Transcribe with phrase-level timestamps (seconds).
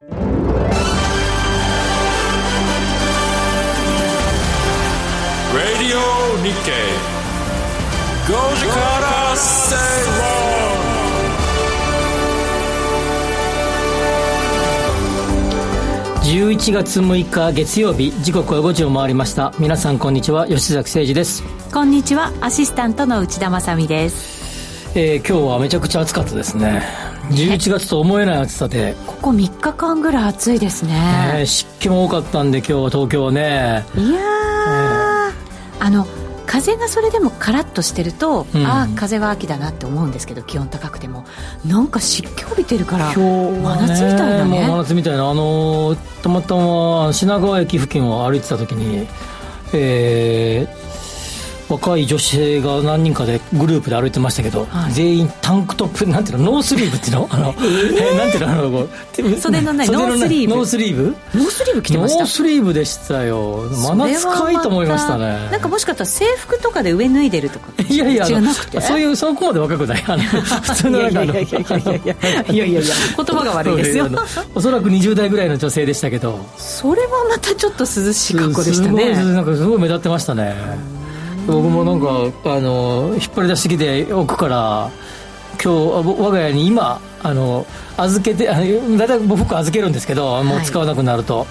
[0.00, 0.16] Radio
[6.42, 6.72] Nikkei.
[8.26, 10.30] 5時から正論
[16.22, 19.52] 11月6日月曜日時刻は5時を回りました。
[19.58, 21.42] 皆さんこんにちは吉崎誠二です。
[21.70, 24.98] こんにちはアシスタントの内田まさです。
[24.98, 28.94] えー、今日はめちゃくちゃ暑かったですね11月と思えない暑さで。
[29.06, 30.94] ここ3日間ぐらい暑いですね。
[31.34, 33.84] ね湿気も多かったんで今日は東京はね。
[33.96, 34.20] いや
[35.82, 36.06] あの
[36.46, 41.24] 風がそれでもカラッとしてると、うん、ああ風は秋だなって思うんですけど気温高くても。
[41.64, 44.66] なんか湿気帯びてるから今日、真夏みたいなね。
[44.66, 45.30] 真夏みたいな。
[45.30, 49.06] あのたまたま品川駅付近を歩いてた時に
[49.72, 50.89] えー、
[51.70, 57.28] 若い女性が何人かでグループで歩いてましたけど、はい、全員タンクトップ なんていうのノースリーブっていうの？
[57.32, 58.52] あの、えー、なんていうの？
[58.52, 58.88] あの
[59.40, 60.56] 袖のないノースリーブ。
[60.56, 61.16] ノースリーブ？
[61.34, 62.20] ノースリーブ着てました？
[62.20, 63.68] ノースリーブでしたよ。
[63.70, 65.48] 真夏かいと思いましたね。
[65.50, 67.68] なんかもしかしたら制服とかで上脱いでるとか。
[67.88, 70.04] いやいやそういうそこまで若くない。
[70.06, 72.80] あの普通のなんかいやいやいやいやいやいや。
[72.80, 74.08] いや言葉が悪いですよ。
[74.54, 76.38] おそらく20代ぐらいの女性でしたけど。
[76.56, 79.12] それはまたちょっと涼しい格好でしたね。
[79.14, 80.99] なんかすごい目立ってましたね
[81.50, 84.90] 僕もなんかあの引っ張り出してきておくから
[85.62, 91.46] 今日我が家に今あの預けて大体僕服預けるんですけどもう使わなくなると、は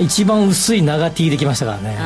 [0.00, 1.96] い、一番薄い長 T できましたからね。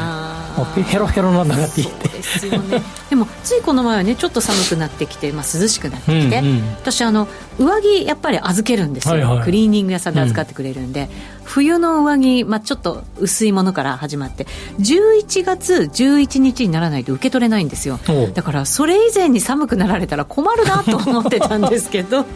[0.56, 2.22] もうヘロヘロの長 T ってで。
[2.22, 2.82] すよね。
[3.08, 11.04] でもついこの前はねちょっと寒くなってきて、まあ、涼しくなってきて、うんうん、私あの上着やっぱり預けるんですよ、はいはい、クリーニング屋さんで預かってくれるんで、う
[11.39, 14.46] ん、冬の上着、まあ、ちょっと薄いものから始まって
[14.78, 17.98] 11月11日にならないと受け取れないんですよ。
[18.34, 22.24] だからそれ以前に寒くなられたら困るなと思ってたんですけど。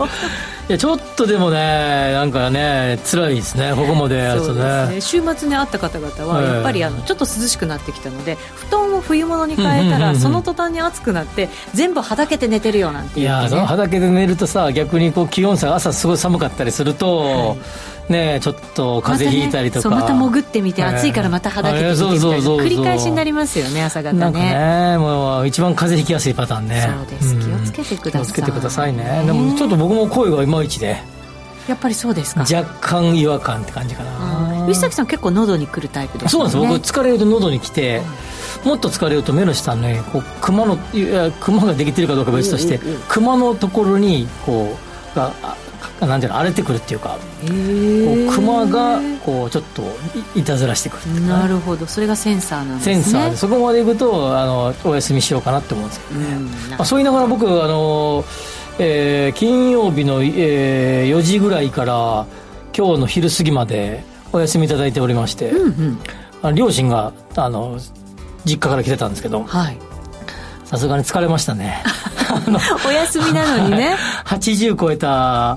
[0.67, 3.73] いやちょっとでもねなんかね辛いですね。
[3.77, 4.95] ここまでやるとね。
[4.95, 5.01] ね。
[5.01, 17.55] 週末に会った方々はやっぱりあのちょっと涼しくなってきたので布団を冬物に変えたらその途端に暑くなって全部はだけて寝てるよなんて、ね、いやそのはだけて寝るとさ逆にこう気温差が朝すごい寒かったりすると、は
[18.04, 24.19] い、ねちょっと風邪ひいたりとか、また、ね、また潜ってみて、暑いからまたはだけてみてみたいな繰り返しになりますよね朝方ね。
[24.19, 26.89] なんかねもう一番風邪ひきやすいパターンね。
[26.99, 29.25] そうです、気をつけてください気をつけてくださいね。
[29.27, 30.97] でもちょっと僕も声がいまいちで。
[31.69, 32.43] やっぱりそうですか。
[32.43, 34.67] 若干違和感って感じかな。
[34.69, 38.03] 石崎さん結構喉にくるタイプです、ね、そうなんです僕疲れると喉にきて、
[38.65, 44.77] もっと疲れると目の下ねこう熊のいや熊ができてるかどうか別として、熊のところにこ
[45.15, 45.33] うが
[46.01, 49.83] なんていうの荒れてくるっていうか、えー、こう熊がこうちょっと
[50.35, 51.87] いたずらしてくるなるほど。
[51.87, 52.95] それがセンサーなんですね。
[52.97, 56.27] センサーでそこまでいくとあのお休みしようかなって思うんですけどね、
[56.71, 58.25] まあ、そう言いながら僕あの、
[58.79, 62.27] えー、金曜日の、えー、4時ぐらいから
[62.77, 65.99] 今日の昼過ぎまでお休みいただいておりまして、うん
[66.43, 67.79] うん、両親があの
[68.45, 69.47] 実家から来てたんですけど、
[70.65, 71.83] さすがに疲れましたね。
[72.87, 73.97] お休みなのにね。
[74.27, 75.57] 80超えた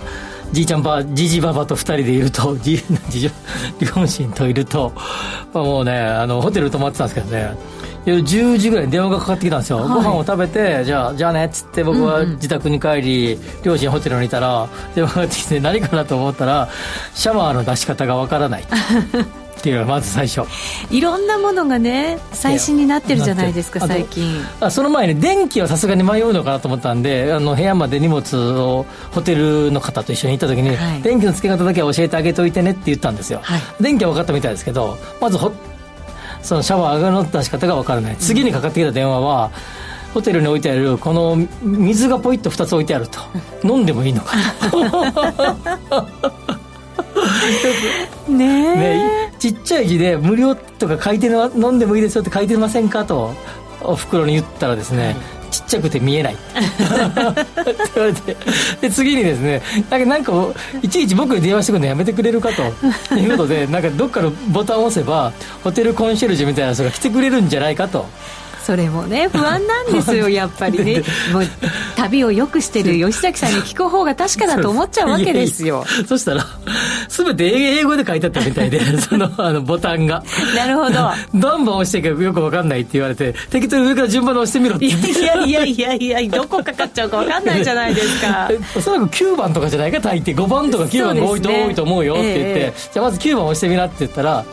[0.52, 3.31] じいちゃんばじじばばと2人でいると じじ
[3.96, 4.91] 両親といると、
[5.53, 7.56] まあ、もうねあのホテル泊まってたんですけどね
[8.06, 16.69] 10時ぐらいに電話がかかってきたんですよ、はい、ご飯を食べてじゃあじゃあねっつって僕は自宅に帰り、うんうん、両親ホテルにいたら電話がかかってきて何かなと思ったら
[17.14, 18.64] シャワーの出し方がわからない
[19.67, 20.47] っていうのがまず最初。
[20.89, 24.41] いろんなものがね最新になってるじゃないですか最近。
[24.61, 35.51] あその前に電気はさすがに迷うのかなと思ったんであの部屋まで荷物をホテルの方と一緒に行った時に、はい、電気のつけ方だけは教えてあげておいてねって言ったんですよ、はい、電気は分かったみたいですけどまずほ
[36.41, 38.16] そのシャワーの出し方が分からない。
[38.17, 39.51] 次にかかってきた電話は、
[40.13, 43.19] ホテルに置いてあるこの水がポイッと2つ置いてあると。
[43.63, 44.38] 飲んでもいいのか
[48.30, 53.34] ねねちっちゃい字で「無料とか書いてる飲んでもいいですよ」って書いてませんかと
[53.82, 55.16] おふくろに言ったらですね、はい。
[55.52, 56.34] ちっちゃくて見えない。
[56.34, 56.44] って
[57.96, 58.36] 言われて。
[58.82, 60.34] で次にですねなんか
[60.82, 63.16] いちいち僕に電話してくるのやめてくれるかと。
[63.16, 65.32] いうことでなんかどっかのボタンを押せば
[65.64, 68.08] ホテルコンシェルジュみたいな人が来てくれるんじゃないかと
[68.67, 71.02] それもね不安なんですよやっぱりね。
[71.31, 71.43] もう
[71.96, 75.85] 旅をよくしてる吉崎さんに聞く方が確かだと思っちゃうわけですよ。
[76.05, 76.46] そしたら
[77.08, 80.22] 全て英語で書いてあったみたいで そのあのボタンが。
[80.53, 81.11] なるほど。
[81.34, 84.85] どんどん押していけばよく分かんないって言われて適当に上から順番で押してみろって。
[84.85, 84.90] い
[85.23, 88.52] やいやいやいやどこかかっちゃうか分かんないじゃないですか。
[88.75, 90.35] おそらく9番とかじゃないか大抵。
[90.35, 94.43] 5番とか9番が多いと、多いと思うよって言って、えー、じゃあまず9番押してみなって言ったら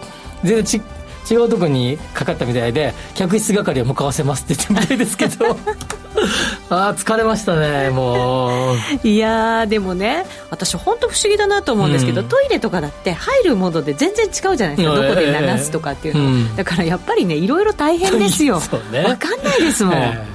[0.45, 0.81] 全然ち
[1.31, 5.57] 違うとこにかかったみたいで客室係を向かわせますって言ってみたいですけど。
[6.71, 8.77] ああ疲れましたねもう。
[9.03, 18.61] いやでもね私本当不思議だなと思うんですけど、うん、トイレとかだって入るもので全然違うじゃないですか、どこで流すとかっていうの、えー、だからやっぱりねいろいろ大変ですよ、
[18.93, 20.27] ね、分かんないですもん、え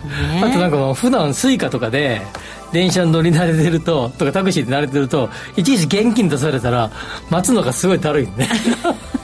[0.42, 2.22] ー、あとなんかもう普段 Suicaとかで
[2.72, 6.92] 電車に乗り慣れてるととかタクシーで慣れてるといちいち現金出されたら
[7.30, 8.48] 待つのがすごいだるいんで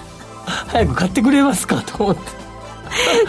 [0.45, 2.45] 早く買ってくれますかと思って。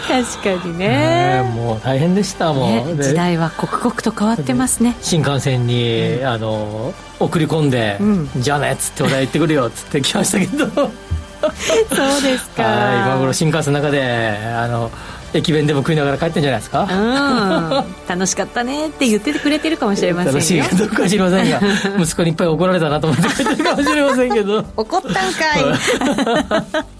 [0.07, 1.51] 確かにね。
[1.55, 4.95] もう大変でしたもう、ね、時代は刻々と変わってますね。
[5.01, 10.67] 新幹線に、うん、あの送り込んで、うん、じゃあねっつって俺は行ってくるよっつって来ましたけど。
[10.69, 12.63] そうですか。
[12.63, 14.91] はい今頃新幹線の中であの
[15.33, 20.37] 駅弁でも食いながら帰ってんじゃないですか、うん、楽しかったねって言っててくれてるかもしれませんよ。
[20.37, 21.59] 楽しいかどうか知りませんが
[21.99, 24.65] 息子にいっぱい怒られたなと思って帰ってるかもしれませんけど。
[24.77, 25.19] 怒ったんか
[26.79, 26.87] い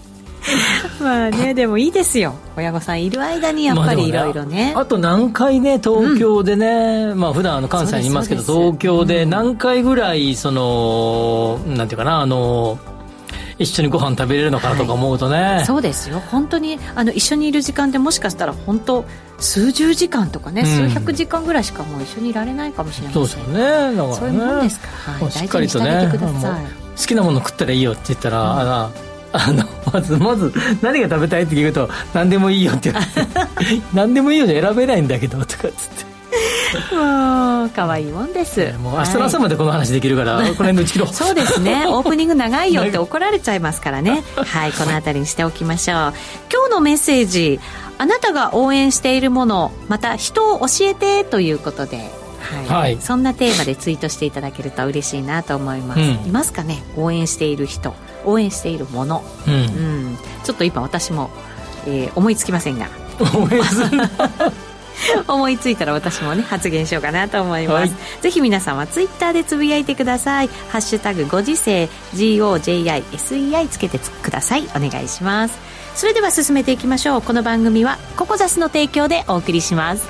[1.00, 2.34] まあねでもいいですよ。
[2.56, 12.78] 親御さんいる間にやっぱりいろいろね,、あと何回ね東京でね、うん、まあ普段あの関西にいますけど東京で何回ぐらいその、うん、なんていうかなあの
[13.58, 16.20] 一緒にご飯食べれるのかなとか思うとね、はい、そうですよ。
[16.30, 19.04] 本当にあの一緒にいる時間ってもしかしたら本当
[19.38, 23.14] 数十時間とかね、うん、数百時間ぐらいしかもう一緒にいられないかもしれない。
[23.14, 23.60] そうですよね。
[23.60, 24.14] だからね。
[24.14, 26.08] そういうもんですか、はい、しっかりとね
[26.98, 28.90] 好きなもの食ったらいいよって言ったら、うん、あ
[29.32, 36.08] あのまずまず何が食べたいって聞くと何でもいいよって言われて 何でもいいよじゃ選べないんだけどとかっつって。
[36.94, 41.86] もう可愛いもんです、えー、もう明日の朝までこの話できるから、はい、この辺で打ち切ろうそうですね。
[41.86, 44.22] オープニング長いよって怒られちゃいますからね。
[44.36, 45.96] はいこの辺りにしておきましょう。
[46.52, 47.58] 今日のメッセージ
[47.96, 56.82] あなたが応援しているものまた人を教えてということではい、はい、そんなテーマでツイートしていただけると嬉しいなと思います、うん、いますかね？
[56.96, 57.94] 応援している人
[58.24, 59.56] 応援しているもの、うん、う
[60.10, 61.30] ん、ちょっと今私も、
[61.86, 62.88] えー、思いつきませんが。
[65.26, 65.84] 思いついた。
[65.86, 74.68] ら私もね発言しようかなと思います、はい、ぜひ皆さんはツイッターでつぶやいてください「ハッシュタグご時世 GOJISEI」つけてください。
[74.74, 75.54] お願いします。
[75.94, 77.22] それでは進めていきましょう。
[77.22, 80.06] この番組はココザスの提供でお送りします。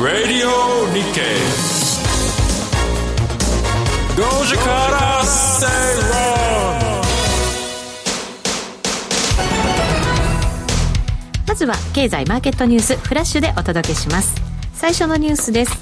[0.00, 0.50] Radio
[0.92, 1.73] Nikkei
[4.14, 5.74] 5時から正論
[11.48, 14.40] まずは経済マーケットニュースフラッシュでお届けします。
[14.72, 15.72] 最初のニュースです。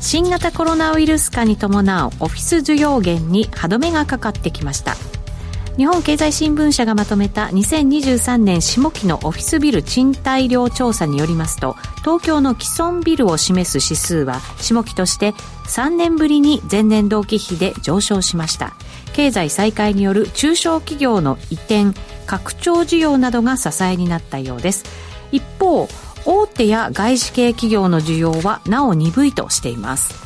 [0.00, 4.94] 新型コロナウイルス化に伴うオフィス需要減に歯止めがかかってきました。
[5.76, 15.32] 日本経済新聞社がまとめた2023年下期のオフィスビル賃貸料調査によりますと東京の既存ビルを示す指数は下期として
[15.66, 18.74] 3年ぶりに前年同期比で上昇しました。
[19.14, 24.84] 経済再開による中小企業の移転拡張需要などが支えになったようです。
[25.32, 25.88] 一方
[26.24, 30.21] 大手や外資系企業の需要はなお鈍いとしています。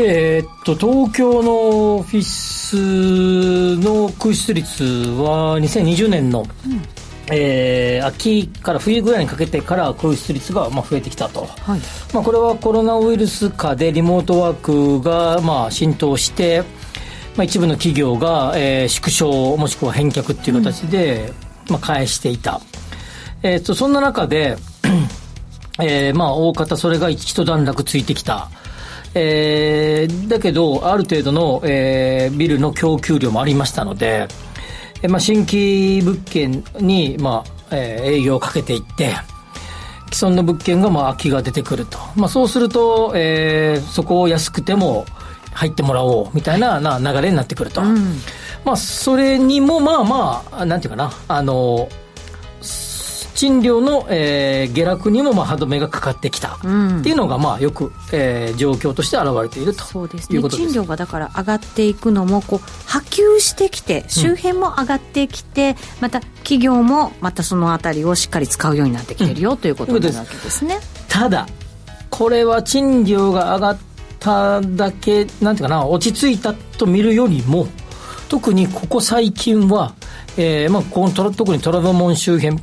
[0.00, 6.82] えー、っと東京のオフィスの空室率は2020年の、うん、
[7.32, 11.80] えー、秋から冬ぐらいにかけてから空室率がまあ増えてきたと、はい、
[12.14, 16.62] まあ、これはコロナウイルス禍でリモートワークがまあ浸透して、
[17.36, 21.32] まあ、一部の企業が、えー、縮小もしくは返却っていう形で、
[21.66, 22.60] うん、まあ、返していた、
[23.42, 24.56] えー、とそんな中で
[25.80, 28.48] えー、まあ大方それが一段落ついてきた
[29.14, 34.28] えー、だけど、ある程度の、えー、ビルの供給量もありましたので、
[35.02, 39.14] えー、まあ、新規物件に、まあえー、営業をかけていって、
[40.12, 41.98] 既存の物件が、まあ、空きが出てくると。
[42.16, 45.04] まあ、そうすると、えー、そこを安くても
[45.52, 47.82] 入ってもらおう、みたいなな流れになってくると。
[47.82, 48.20] うん、
[48.64, 51.88] まあ、それにも、まあまあ、なんていうかな、あの、
[53.38, 56.56] 賃料の、えー、下落にもまあ歯止めがかかってきた。
[56.56, 56.66] って
[57.08, 60.42] いうのが、まあ、よく、えー、状況として現れているとそうですね。
[60.50, 70.80] 賃料がだから上がっていくのもこう波及してきて周辺も上がってきて、うん、また企業もまたそのあたりをしっかり使うようになってきてるよ、うん、ということなわけですね。
[71.08, 71.46] ただ
[72.10, 73.78] これは賃料が上がっ
[74.18, 77.68] ただけなんていうかな落ち着いたと見るよりも
[78.28, 79.94] 特にここ最近は、
[80.36, 82.60] えーまあ、この特に虎ノ門周辺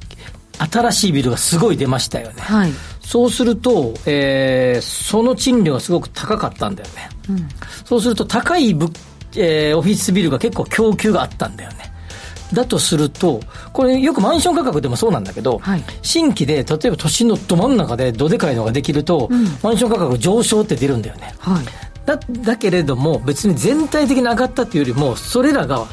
[0.59, 2.41] 新しいビルがすごい出ましたよね。
[2.41, 2.71] はい、
[3.01, 7.09] そうすると、えー、その賃料がすごく高かったんだよね。
[7.29, 7.49] うん、
[7.85, 8.91] そうすると高い物、
[9.35, 11.95] えー、オフィスビルが結構供給があったんだよね。
[12.53, 13.39] だとすると、
[13.73, 21.33] これよくマンション価格でもそうなんだけど、はい、新規で例えば都心のど真ん中でどでかいのができると、うん、マンション価格上昇って出るんだよね。
[21.39, 21.65] はい、
[22.05, 25.85] だだけれども別に全体的に上がったっていうよりもそれらが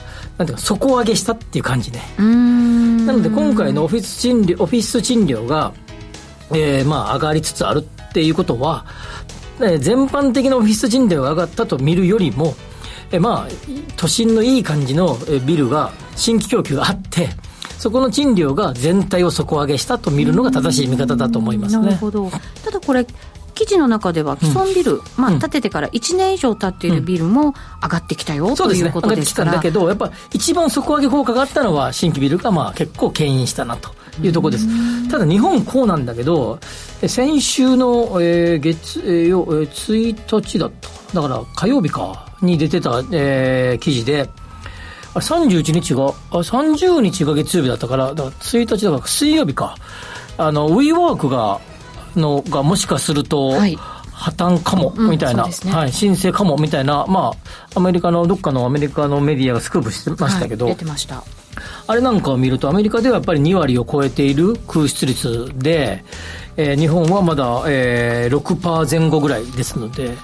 [0.42, 2.00] なんていうか底上げしたっていう感じね。
[2.18, 5.72] なので今回のオフィス賃料オフィス賃料が
[6.54, 8.86] えー、まあ上がりつつあるっていうことは、
[9.58, 12.54] えー、全般的なオフィス賃料が上がったと見るよりも、
[13.10, 13.48] えー、まあ
[13.96, 17.30] 都心のいい感じのビルが新規供給があって
[17.78, 21.86] そこの賃料が全体を底上げしたと見るのが正しい見方だと思いますね。
[21.86, 22.30] なるほど
[22.64, 23.06] ただこれ
[23.62, 33.90] 記事の中では既存ビル、うん、まあ、建ててから1年以上経っているビルも上がってきたよ、うん、ということですから、ね、だけどやっぱ一番底上げ効果があったのは新規ビルがまあ結構牽引したなと
[34.20, 35.08] いうところです。
[35.08, 36.58] ただ日本こうなんだけど
[37.06, 44.28] 先週の、えー、月、えー、よ1日だっただから火曜日かに出てた、えー、記事で
[45.14, 49.76] 31日があ30日が月曜日だったからだから1日だから水曜日か。
[50.38, 51.60] あのウィーワークが
[52.16, 53.78] のがもしかすると、はい。
[54.12, 57.32] 破綻かも、みたいな、うんね、はい、申請かも、みたいな、ま
[57.74, 61.24] あ、アメリカの、どっかのアメリカのメディアがスクープしてましたけど、はい、出てました。
[61.88, 66.04] あれなんかを見ると、アメリカではやっぱり2割を超えている空室率で、
[66.56, 70.16] えー、日本はまだ、えー、6%前後ぐらいですので、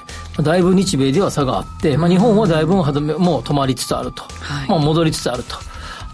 [0.43, 2.93] だいぶ日米では差があって、まあ、日本はだいぶもう
[3.41, 5.57] 止まりつつあると、はい、まあ、戻りつつあると。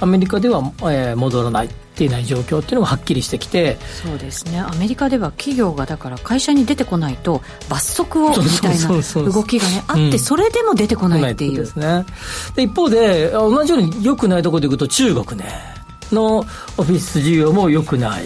[0.00, 4.58] アメリカでは、えー、戻らないっていない状況っていうのがはっきりしてきてそうですね。
[4.58, 11.56] アメリカでは企業がだから会社に出てこないと罰則をみたいな動きがねあって、それでも出てこないっていう。
[11.56, 12.04] ですね。
[12.56, 15.46] で一方で同じように良くないところでいくと中国ね。
[16.12, 18.24] のオフィス需要も良くない。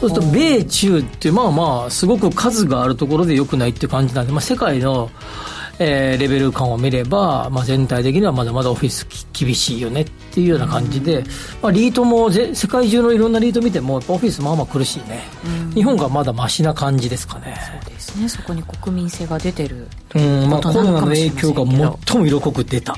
[0.00, 5.10] そうすると米中ってまあまあすごく数があるところで良くないっていう感じなんで、まあ、世界の
[5.78, 11.24] えー、レベル感を見れば、まあ、全体的にはまだまだオフィス厳しいよねっていうような感じで、
[11.62, 15.22] まあ、リートもぜ世界中のいろんなリート見てもオフィスまあまあ苦しいね、
[15.74, 17.56] 日本がまだましな感じですかね。
[17.82, 18.28] そうですね。
[18.28, 20.50] そこに国民性が出てるうん。
[20.50, 21.64] まあ、コロナの影響が
[22.06, 22.96] 最も色濃く出た、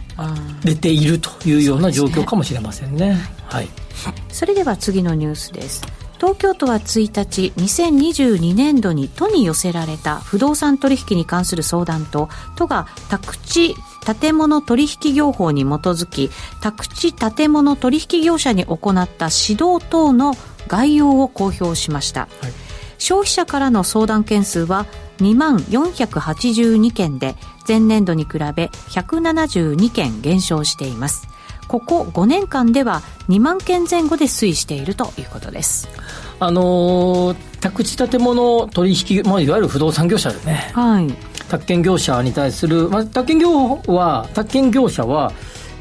[0.64, 3.68] 出ているというような状況かもしれませんね、ね、はい、
[4.28, 5.82] それでは次のニュースです
[6.21, 13.75] 東京都は1日2022年度に都に寄せられた不動産取引に関する相談と都が宅地
[14.21, 20.35] 建物取引業法に基づき宅地建物取引業者に行った指導等の
[20.69, 22.31] 概要を公表しました、はい、
[22.99, 24.85] 消費者からの相談件数は
[25.21, 27.35] 2万482件で
[27.67, 31.29] 前年度に比べ172件減少しています
[31.71, 35.89] ここ5年間では2万件前後で推移しているということです。
[36.41, 41.07] あのー、宅地建物取引、まあ、いわゆる不動産業者ですね、はい、
[41.49, 45.33] 宅建業者に対する、まあ、宅建業は宅建業者は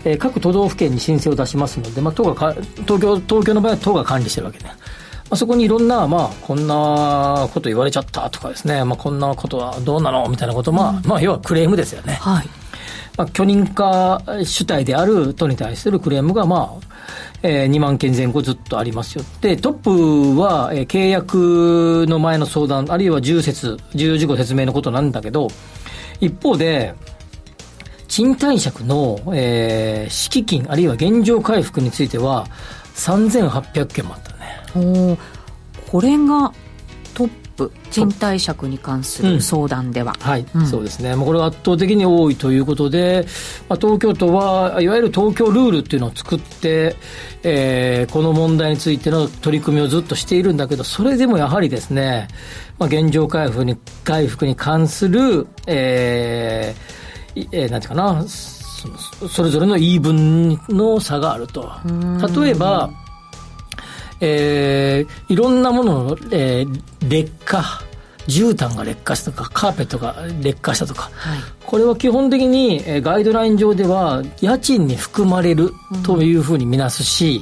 [0.06, 4.74] えー、各都道府県に申請を出しますので、まあ、都がか東京東京の場合は都が管理してるわけで、ま
[5.32, 12.14] あ、そこにいろんな、まあ、こんなこと言われちゃったとかですね、まあ、こんなことはどうなのみたいなこと、まあ、うん、まあ、要はクレームですよね。
[12.14, 12.59] はい
[13.20, 16.88] まあ、許認可主体である都に対するクレームが、まあ、
[17.44, 19.26] えー、2万件前後ずっとありますよ。
[19.42, 25.50] で、トップは、えー、契約の前の相談、あるいは重説、重要事項説明のことなんだけど、
[26.22, 26.96] 一方で、
[28.08, 32.48] 賃貸借の、えー、敷金、あるいは現状回復については、
[32.96, 34.88] 3800件もあったね。
[34.88, 35.18] お
[35.92, 36.54] これが
[37.68, 43.26] プ賃貸借に関する相談では、うん、はい、うん、そうですね、まあ、これが圧倒的に多いということで、
[43.68, 46.96] まあ、東京都はいわゆる東京ルールっていうのを作って、
[47.44, 52.28] えー、この問題についての取り組みをずっとしているんだけどそれでもやはりですね、
[52.78, 61.70] まあ、現状回復に回復に関する、えーえー、なんていうかなそれぞれの言い分の差があると。
[62.42, 62.90] 例えば、
[64.22, 67.82] えー、いろんなものの、えー、劣化
[68.28, 75.72] 絨毯が劣化したとかカーペットが劣化したとか、はい、これは基本的に、えー、ガイドライン上では家賃に含まれる
[76.06, 77.42] というふうに見なすし、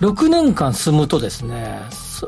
[0.00, 1.80] うん、6年間住むとですね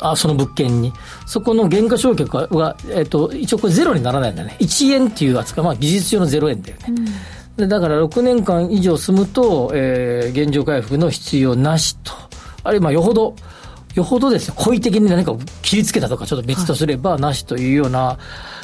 [0.02, 0.92] あその物件に。
[1.26, 4.56] そこの原価償却が、えーと、一応これゼロにならないんだね。
[4.60, 6.94] 1円っていう扱い、まあ、技術上のゼロ円だよね、
[7.56, 12.12] うん、だから6年間以上住むと、えー、現状回復の必要なしと。
[12.64, 13.34] あるいはよほど
[13.98, 18.18] よほどですね、故意的に何か切りつけたとかちょっと別とすればなしというような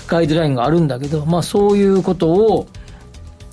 [0.07, 2.67] ガイドラインがあるんだけど、まあそういうことを、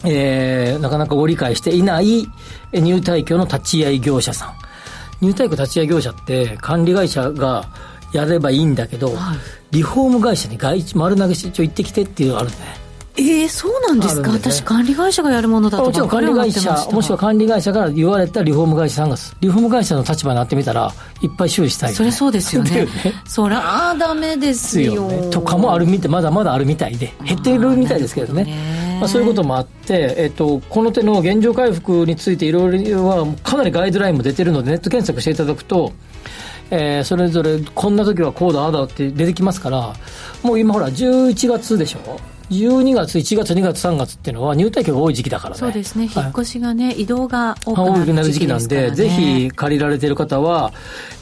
[0.06, 2.26] えー、なかなかご理解していない
[2.74, 4.54] 入退去の立ち会い業者さん。
[5.22, 7.70] 入退去立ち会い業者って管理会社が
[8.14, 9.38] やればいいんだけど、はい、
[9.72, 12.76] リフォーム会社に外丸投げし、ちょ行ってきてっていうのがあるんだね。
[13.18, 20.92] ええー、そうなんですか、ね、私管理会社がやるものだともちろん管理会社もしくは管理会社から言われたリフォーム会社さんがリフォーム会社の立場になってみたら
[21.22, 22.86] いっぱい修理したい、ね、それそうですよね。
[22.86, 22.88] ね
[23.28, 28.82] そりゃダメですよ、ね、とかもあるみたいまだまだあるみたいで減ってるみたいですけどね。
[29.00, 35.92] まあ、そういうこともあって、えっと、この手の現状回復についていろいろはかなりガイドラインも出てるのでネット検索していただくと
[36.72, 39.94] えー、それぞれこんな時はこうだああだって出てきますから
[40.42, 42.31] もう今ほら11月でしょ？
[42.52, 45.60] 12月、1月、2月、3月っていうのは入退去が多い時期だからね。
[45.60, 46.10] そうですね。
[46.14, 50.74] 引っ越しがね、はい、移動が多くなる時期なんで、ね、ぜひ借りられている方は、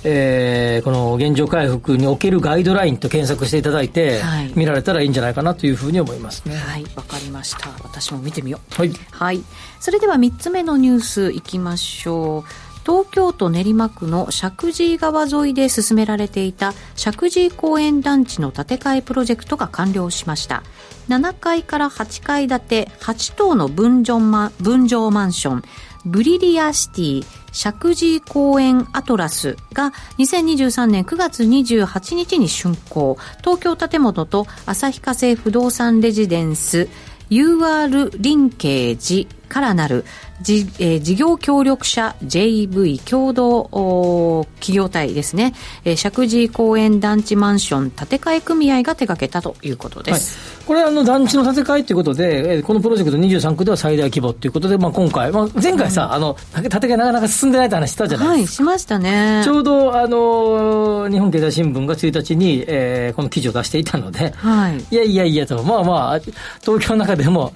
[0.04, 6.56] えー、この現状回復におけるガイドラインと検索していただいて、はい、見られたらいいんじゃないかなというふうに思いますね。
[6.56, 7.70] はい、わかりました。
[7.84, 8.76] 私も見てみよう。
[8.76, 8.92] はい。
[9.12, 9.44] はい。
[9.80, 12.69] それでは3つ目のニュースいきましょう。
[12.90, 20.64] 東京都練馬区の石神井川沿いで進められていた石神井公園団地の建て替えプロジェクトが完了しました。
[21.08, 25.64] 7階から8階建て8棟の分譲マ分譲マンション
[26.04, 33.20] ブリリアシティ石神井公園アトラスが2023年9月28日に竣工。
[33.42, 36.90] 東京建物と旭化成不動産レジデンス
[37.30, 40.06] UR リンケージからなる
[40.42, 45.54] じ、えー、事業協力者 JV 共同企業体ですね、
[45.84, 58.64] えー、石神井公園団地マンション建て替え組合が手掛けたということです、はい、これあの団地の建て替えということで、えー、このプロジェクト23区では最大規模ということで、まあ、今回、まあ、前回さ、うん、あの建て替えなかなか進んでないって話したじゃないですか。
[58.64, 59.42] はい、しましたね。
[59.44, 66.20] ちょうどあの日本経済新聞が1日に、えー、この記事を出していたので、はい、いやいやいやと、まあまあ、
[66.62, 67.54] 東京の中でも、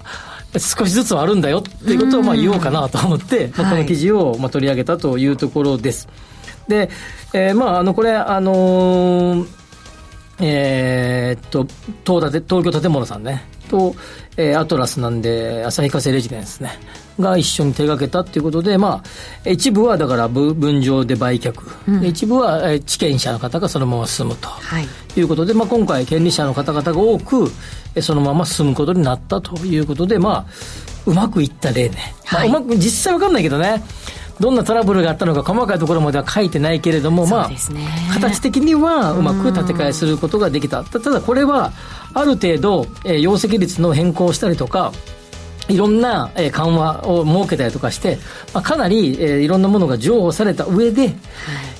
[0.58, 6.08] 少しずつはあるんだよっていうことをまあ言おうかなと思って、まあ、この記事をまあ取り上げたというところです。
[6.68, 6.88] で、
[7.32, 9.48] えー、まあ、あの、これ、あのー、
[10.40, 11.66] えー、っと、
[12.06, 13.94] 東建東京建物さんね、と、
[14.36, 16.78] えー、アトラスなんで、旭化成レジデンスね、
[17.20, 19.02] が一緒に手がけたっていうことで、ま
[19.44, 21.54] あ、一部はだから分譲で売却、
[21.88, 27.50] うん、一部は、え地権者の方がそのまま進むと、はい、いうことで、まあ、今回、権利者の方々が多く、
[28.00, 30.46] そのまま進むことになったということで、まあ、
[31.06, 33.82] うまくいった例ね、はい、まあ、うまく実際わかんないけどね。
[34.40, 37.50] どんなトラブルがあったのか細かいところまでは書いてないけれども、まあ、
[38.14, 40.82] 形的にはうまく建て替えすることができた。
[40.82, 41.72] ただこれは、
[42.14, 44.92] ある程度、えー、容積率の変更したりとか、
[45.68, 48.18] いろんな、えー、緩和を設けたりとかして、
[48.52, 51.14] まあ、かなり、えー、いろんなものが譲歩された上で、はい、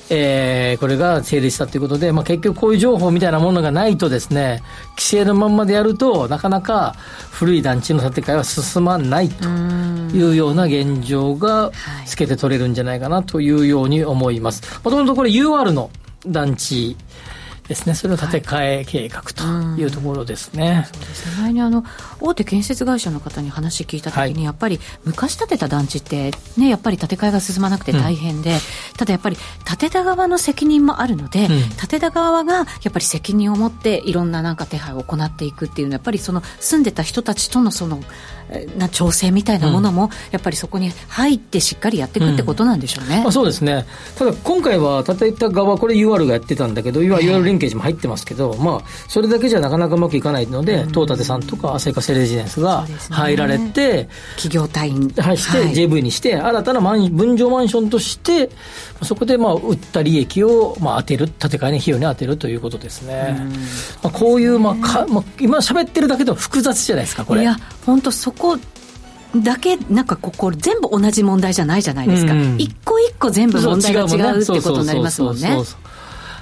[0.09, 6.95] えー、これが成立したということで、まあ、結局こういう情報みたいなものがないとですね、規制のまんまでやると、なかなか
[7.31, 11.71] 古い団地の建て替えは進まないというような現状が
[12.05, 14.63] つけて取れるんじゃないかなというように思います。
[14.83, 15.91] もともとこれ UR の
[16.27, 16.95] 団地
[17.67, 19.43] ですね、それを建て替え計画と
[19.79, 20.73] いうところですね。
[20.73, 20.85] はい
[21.41, 21.83] 前にあの
[22.19, 28.59] 大手建設会社の方に話聞いたときに、はい、やっぱり昔建てた団地って、ね、やっぱり建て替えが進まなくて大変で、うん、
[28.97, 38.01] ただやっぱり建てた側の責任もあるので、うん、建てた側がやっぱり責任を持っていろんななんか手配を行っていくっていうのはやっぱりその住んでた人たちとのその
[38.77, 43.85] な調整みたいなものも、やっぱりそこに入ってしっかりやっていくってことなんでしょうね、まあ、そうですね。
[44.17, 47.09] ただ今回は建てた側これ UR がやってたんだけどい。
[47.09, 58.49] わゆるリンケージも入ってますけど、まあ、それだけじゃなかなかうまくいかないので、東舘さんとか旭化成レジデンスが入られて、ね、企業隊員はいして、はい、JV にして新たなマン分譲マンションとして
[59.03, 63.37] そこでまあ売った利益をまあ当てる建て替えの費用に当てるということですね、
[64.03, 67.41] まあ、こういうまあか、まあ、今喋ってるだけでも複雑じゃないですかこれ。
[67.41, 68.57] いや本当そこ
[69.35, 75.57] だけなんかここ全部同じ問題じゃないじゃないですか、うん、一個一個全部問題が違うってことになりますもんね。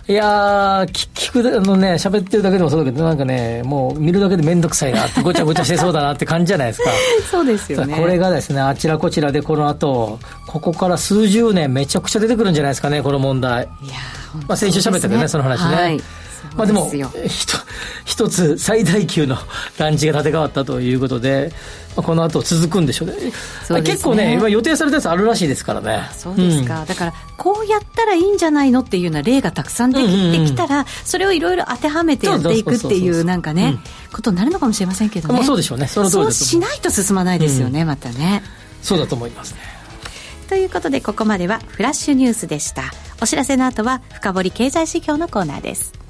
[0.05, 6.89] いやー、聞く、あのね、喋ってるだけでもそうだけど、なんかね、もう見るだけで面倒くさいなって、ごちゃごちゃしてそうだなって感じじゃないですか。
[7.31, 7.95] そうですよね。
[7.97, 13.69] これがですね、あちらこちらでこの後、ここから数十年めちゃくちゃ出てくるんじゃないですかね、この問題。
[13.81, 13.93] いや
[14.45, 15.75] まあ先週喋ったけどね、その話ね。
[15.75, 16.01] はい
[16.55, 16.91] まあでも、
[18.05, 19.37] 一つ最大級の
[19.77, 21.51] 団地が建て替わったということで、
[21.95, 23.15] まあ、この後続くんでしょうね。
[23.69, 26.09] うね結構ね、今予定されたやつあるらしいですからね。
[26.15, 33.79] そうですか、うん、だから、こうやったらいいんじゃないのっていうような例がたくさんできてきたら、それをいろいろ当てはめてやっていくっていう、なんかね、
[34.11, 35.35] ことになるのかもしれませんけどね。
[35.35, 35.87] まあ、そうでしょうね。
[35.87, 38.43] そのそうしないと進まないですよね、うん、またね。
[38.81, 39.59] そうだと思いますね。
[40.49, 42.83] ということで、ここまではフラッシュニュースでした。
[43.21, 46.02] お知らせの後は、深掘り経済指標のコーナーです。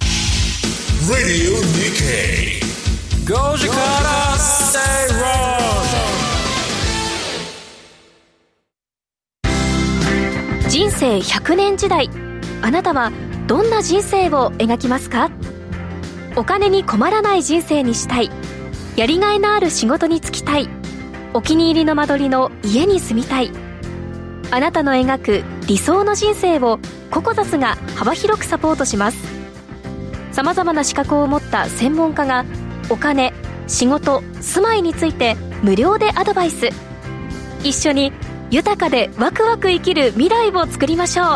[1.09, 2.61] Radio Nikkei.
[3.25, 4.79] 5時から正
[10.61, 12.09] 論人生100年時代
[12.61, 13.11] あなたは
[13.47, 15.29] どんな人生を描きますか?
[16.37, 18.29] お金に困らない人生にしたい
[18.95, 20.69] やりがいのある仕事に就きたい
[21.33, 23.51] お気に入りの間取りの家に住みたい
[24.51, 26.79] あなたの描く理想の人生を
[27.11, 29.42] ココザスが幅広くサポートします
[30.33, 32.43] さまざまな資格を持った専門家が
[32.89, 33.33] お金
[33.67, 36.69] 仕事住まいについて無料でアドバイス。
[37.63, 38.11] 一緒に
[38.49, 41.27] 豊かでワクワク生きる未来を作りましょう。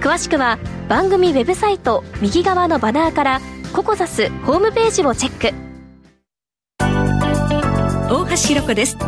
[0.00, 3.40] 詳しくは番組ウェブサイト右側のバナーから
[3.72, 5.54] ココザスホームページをチェック。
[8.12, 8.98] 大橋ひろ子です。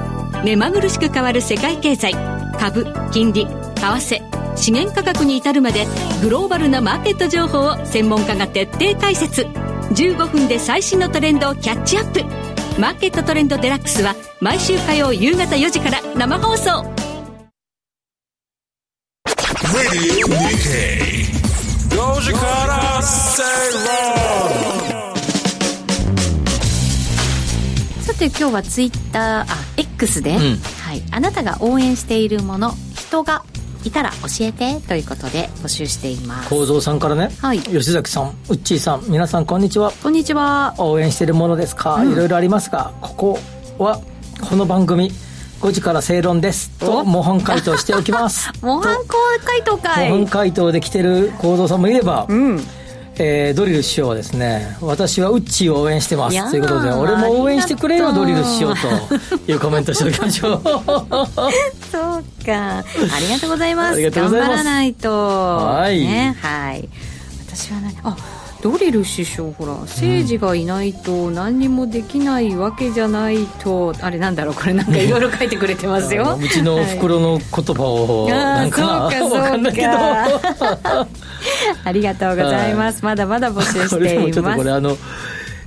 [0.45, 2.15] 目まぐるしく変わる世界経済。
[2.59, 4.26] 株金利為替。
[4.57, 5.87] 資源価格に至るまで
[6.23, 9.43] グローバルなマーケット情報を専門家が徹底解説。
[9.43, 12.25] 15分で最新のトレンドをキャッチアップ。
[12.81, 16.85] マーケットトレンドデラックスは毎週火曜夕方4時から生放送。
[22.33, 23.45] Cat, say
[23.85, 25.17] wrong.
[28.01, 30.39] さて今日はツイッターあ X で、ん。
[30.39, 33.45] はい、あなたが応援しているもの人が
[33.87, 36.49] いたら教えてということで募集しています。
[36.49, 37.61] 構造さんからね、はい。
[37.61, 39.93] 吉崎さんウッチーさん皆さんこんにちは。
[40.03, 40.75] こんにちは。
[40.79, 43.39] 応援しているものですか、いろいろありますがここ
[43.79, 44.01] は
[44.49, 45.13] この番組
[45.61, 46.71] 5時から正論です。
[46.79, 47.05] とお？
[47.05, 48.51] 模範回答しておきます。
[48.61, 48.97] 模範
[49.45, 50.11] 回答会。
[50.11, 52.67] 模範回答で来てる構造さんもいれば、うん
[53.19, 60.63] えードリル師匠はですね私はウッチーを応援してますということで俺も応援してくれよドリル師匠というコメントしておきましょう。
[61.91, 62.79] そうか。
[62.79, 62.85] あ
[63.21, 64.11] りがとうございます。
[64.11, 65.11] 頑張らないと。
[65.11, 66.01] はい。
[66.01, 66.89] ねはい。
[67.49, 68.17] 私はねあ
[68.63, 81.07] ドリル師匠ほら政治がいないと何にもできないわけじゃないと、あれなんだろうこれなんかいろいろ書いてくれてますあよのうちの袋の言葉を、あなんかなーそうかそうか。
[81.85, 84.59] ありがとうございます、まだまだ募集しています。
[84.59, 84.97] これあの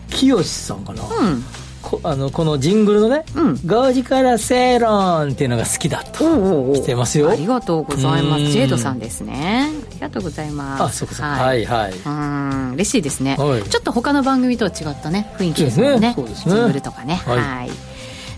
[0.10, 1.44] 清さんかな、うん
[1.90, 7.32] こあのこのジングルのねうん「5時から正論」っていうのが好きだと来てますよ。
[7.32, 8.46] ありがとうございまうん。
[8.46, 9.70] すジェイドさんですね。
[9.92, 10.84] ありがとうございます。
[10.84, 11.32] あそうかそうか。
[11.32, 11.66] はい。
[11.66, 12.72] はい、うん。
[12.74, 13.64] 嬉しいですね、はい。
[13.64, 16.14] ちょっと他の番組とは違ったね雰囲気ですもんね。
[16.16, 16.56] そうですね。
[16.56, 17.22] ジングルとかね。
[17.26, 17.68] ははい。
[17.68, 17.72] い。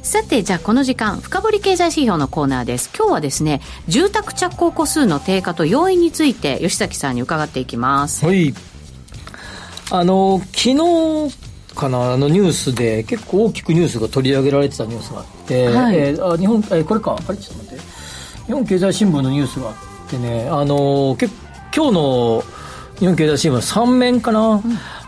[0.02, 2.90] さてじゃあこの時間深掘り経済指標のコーナーです。
[2.98, 8.26] 今日はですね住宅着工戸数の低下と要因について吉崎さんに伺っていきます。
[8.26, 8.54] はい。
[9.92, 11.36] あの昨日
[11.76, 15.96] かなあのニュースで結構大きくニュースが取り上げられてたニュースがあって、はい。
[15.98, 17.18] えーあ日本えーこれか。
[17.28, 17.38] あれ？
[17.38, 17.84] ちょっと待って。
[18.48, 21.28] 日本経済新聞のニュースがあってねあのけ
[21.76, 22.44] 今日の
[23.00, 24.62] 日本経済新聞3面かな、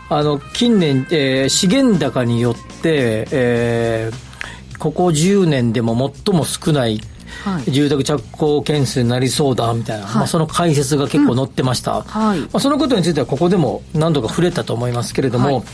[0.08, 7.00] あの近年、えー資源高によって、えーここ10年でも最も少ない
[7.44, 7.70] はい。
[7.70, 10.14] 住宅着工件数になりそうだみたいな、はい。
[10.16, 12.40] まあ、その解説が結構載ってました、はい。
[12.40, 15.64] まあ、そのことについてはここでも何度か触れたと思いますけれども、はい。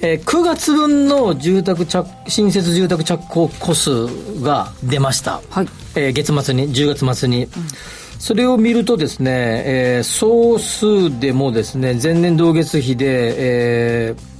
[0.00, 5.68] えー9月分の住宅着新設住宅着工戸数が出ました、はい。
[5.94, 7.48] えー月末に10月末に、
[8.18, 14.31] それを見るとですね、えー総数でもですね前年同月比で、えー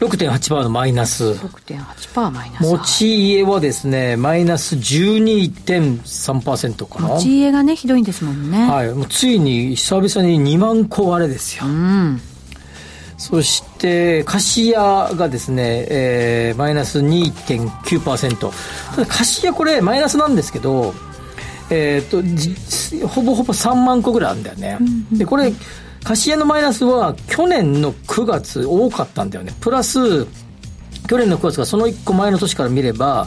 [0.00, 1.24] 6.8%のマイナス。
[1.24, 2.62] 6.8%マイナス。
[2.62, 7.08] 持ち家はですねマイナス12.3%かな。
[7.08, 8.70] 持ち家がねひどいんですもんね。
[8.70, 12.20] はい、もうついに久々に2万個割れですよ、うん。
[13.16, 18.50] そして貸家がですね、えーマイナス2.9%
[18.94, 20.94] ただ貸家これマイナスなんですけど
[21.68, 22.54] えー、とじ
[23.04, 24.78] ほぼほぼ3万個ぐらいあるんだよね、
[25.10, 25.52] でこれ
[26.06, 29.52] 貸家のマイナスは去年の9月多かったんだよね。
[29.60, 30.24] プラス
[31.08, 33.26] 去年の9月がその1個前の年から見れば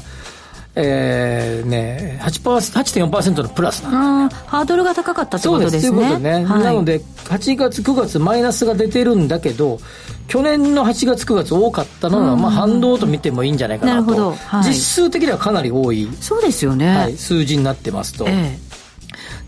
[0.75, 5.91] えーね、8%, 8.4%のプラスなんだあーハードルが高かったってそうですことです。
[5.91, 6.63] ねということね、はい。
[6.63, 9.79] なので8月9月マイナスが出てるんだけど
[10.29, 14.15] 去年の8月9月多かったのは、まあ、反動と見てもいいんじゃないかなと。
[14.15, 14.69] なはい。
[14.69, 18.68] 実数的にはかなり多い、そうですよね、はい、数字になってますと、えで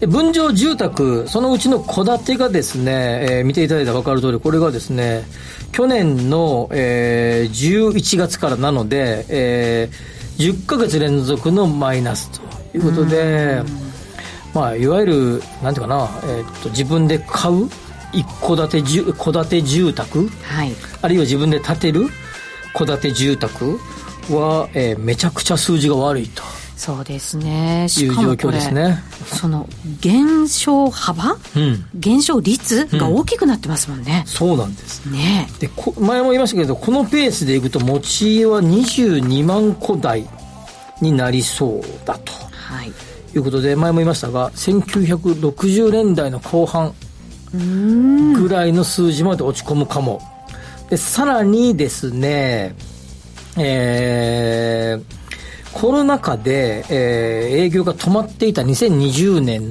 [0.07, 5.23] 分譲住宅そのうちの戸建てがですね、えー見ていただいたら分かる通りこれがですね
[5.71, 12.41] 去年の、えー11月からなので、えー10ヶ月連続のマイナスと
[12.75, 13.61] いうことで、
[14.55, 17.69] まあ、いわゆるなんていうかな、えーっと自分で買う
[18.11, 20.71] 一戸建て住戸建て住宅えはい。
[21.03, 22.07] あるいは自分で建てる
[22.75, 23.77] 戸建て住宅
[24.29, 26.41] は、えーめちゃくちゃ数字が悪いと
[26.81, 27.85] そうですね。
[27.85, 29.03] いしう状況かもこれですね。
[29.27, 31.37] その減少幅？
[31.55, 35.05] うん、減少率が大きくなってますもんね、そうなんです。
[35.05, 35.47] ね。
[35.59, 40.27] でこ前も言いましたけどこのペースでいくと持ち家は22万戸台
[41.01, 42.33] になりそうだと。
[42.51, 42.87] はい。
[42.87, 42.91] い
[43.37, 46.95] うことで前も言いましたが1960年代の後半
[47.53, 50.19] ぐらいの数字まで落ち込むかも。
[50.89, 52.73] でさらにですね
[53.55, 55.20] えー
[55.73, 59.61] コロナ禍で、えー営業が止まっていた2020年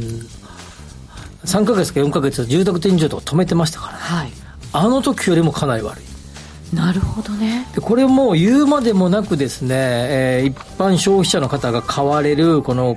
[1.45, 3.95] 3ヶ月か4ヶ月住宅展示場とか止めてましたから。
[3.95, 4.31] はい。
[4.73, 6.75] あの時よりもかなり悪い。
[6.77, 7.67] なるほどね。
[7.75, 12.97] でこれも言うまでもなくですね、えー、一般消費者の方が買われるこの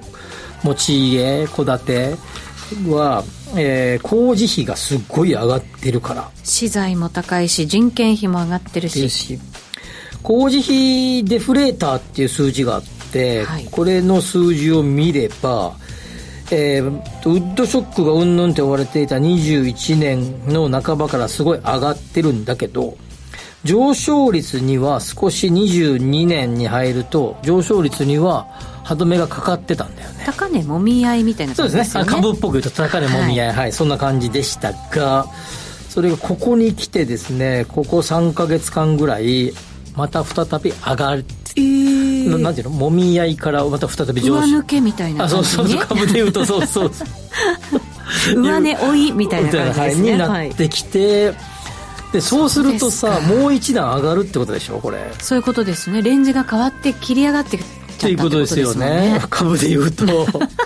[0.61, 2.15] 持ち家戸建て
[2.89, 3.23] は、
[3.55, 6.29] えー、工事費がすっごい上がってるから。
[6.43, 9.39] 資材も高いし人件費も上がってるし
[10.23, 15.75] 工事費デフレーターっていう数字があって、はい、これの数字を見れば
[16.51, 22.95] えー、ウッドショックがうんぬんって言われていた21年の半ばからすごい上がってるんだけど、
[23.63, 28.45] 上昇率には少し22年に入ると、上昇率には
[28.83, 30.23] 歯止めがかかってたんだよね。
[30.25, 31.91] 高値もみ合いみたいな感じですね。
[31.91, 32.21] そうですね。
[32.21, 35.25] 株っぽく言うと高値もみ合い、はい、はい、そんな感じでしたが、
[35.89, 39.53] それがここに来てですね、ここ3か月間ぐらい、
[39.95, 41.25] また再び上がって、
[41.57, 42.75] えー、なんていうの？
[42.75, 44.47] もみ合いからまた再び上昇。
[44.47, 46.91] 上抜けみたいなね、あそうそう株でいうとそうそう。
[48.35, 51.35] 上値追いみたいな感じですね、になってきて、はい
[52.13, 54.77] でそうするとさもう一段上がるってことでしょ？
[54.79, 55.11] これ。
[55.19, 56.03] そういうことですね。
[56.03, 57.57] レンジが変わって切り上がって
[58.03, 60.05] ということですよね、株でいうと。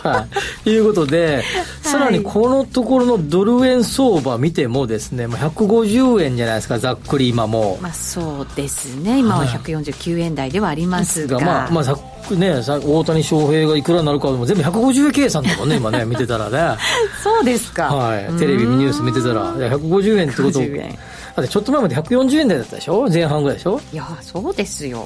[0.04, 0.28] は
[0.66, 1.44] い、いうことで、
[1.82, 7.78] さらにこのところのドル円相場見てもですね、まあ、150円じゃないですか、ざっくり今も。
[7.82, 11.40] まあ、そうですね、今は149円台ではありますが。
[11.40, 16.78] まあ、まあ、ざっね、大谷翔平がいくらになるかも全部150円計算だもんね、今ね、 見てたらね。
[17.24, 17.84] そうですか。
[17.86, 18.26] はい。
[18.38, 20.60] テレビニュース見てたら、150円ってこと。
[20.60, 23.08] だってちょっと前まで140円台だったでしょ？
[23.10, 23.80] 前半ぐらいでしょ？
[23.94, 25.06] いや、そうですよ。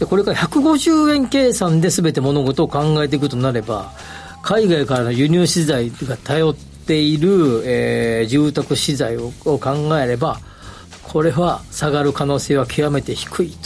[0.00, 3.92] でこれから150円計算で全て物事を考えていくとなれば
[4.42, 10.40] 海外からの輸入資材が頼っている、えー、住宅資材をを考えれば
[11.02, 13.56] これは下がる可能性は極めて低い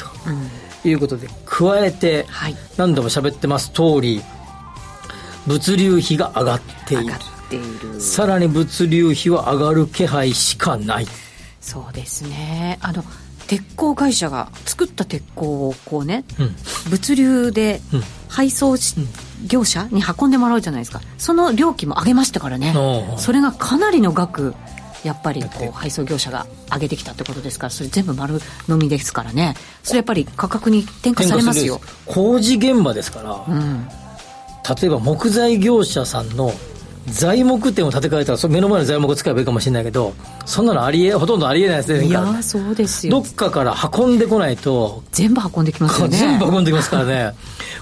[0.83, 4.23] と、いうことで加えて、はい、何度も喋ってます通り
[5.47, 8.01] 物流費が上がっている。
[8.01, 11.07] さらに物流費は上がる気配しかない。
[11.61, 12.79] そうですね。
[12.81, 13.05] あの
[13.47, 16.55] 鉄鋼会社が作った鉄鋼をこうね、うん、
[16.91, 17.81] 物流で
[18.29, 19.09] 配送し、うん、
[19.47, 21.01] 業者に運んでもらうじゃないですか。
[21.19, 22.75] その料金も上げましたからね。
[23.19, 24.55] それがかなりの額
[25.05, 29.55] やっぱりこう配送業者が上げてきたってことですからそれ全部丸飲みですからね。
[29.83, 31.81] それやっぱり価格に転嫁されますよ。
[32.07, 33.87] 工事現場ですから、うん、
[34.81, 36.53] 例えば木材業者さんの
[37.09, 40.15] 材木店を建て替えたらそ目の前の材木を使えばいいかもしれないけど
[40.47, 43.13] そんなのありえほとんどありえないですねいやそうですよ。
[43.13, 46.17] どっかから運んでこないと全部運んできますよね。
[46.17, 47.35] 全部運んできますからね。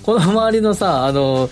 [0.03, 1.49] この周りのさあの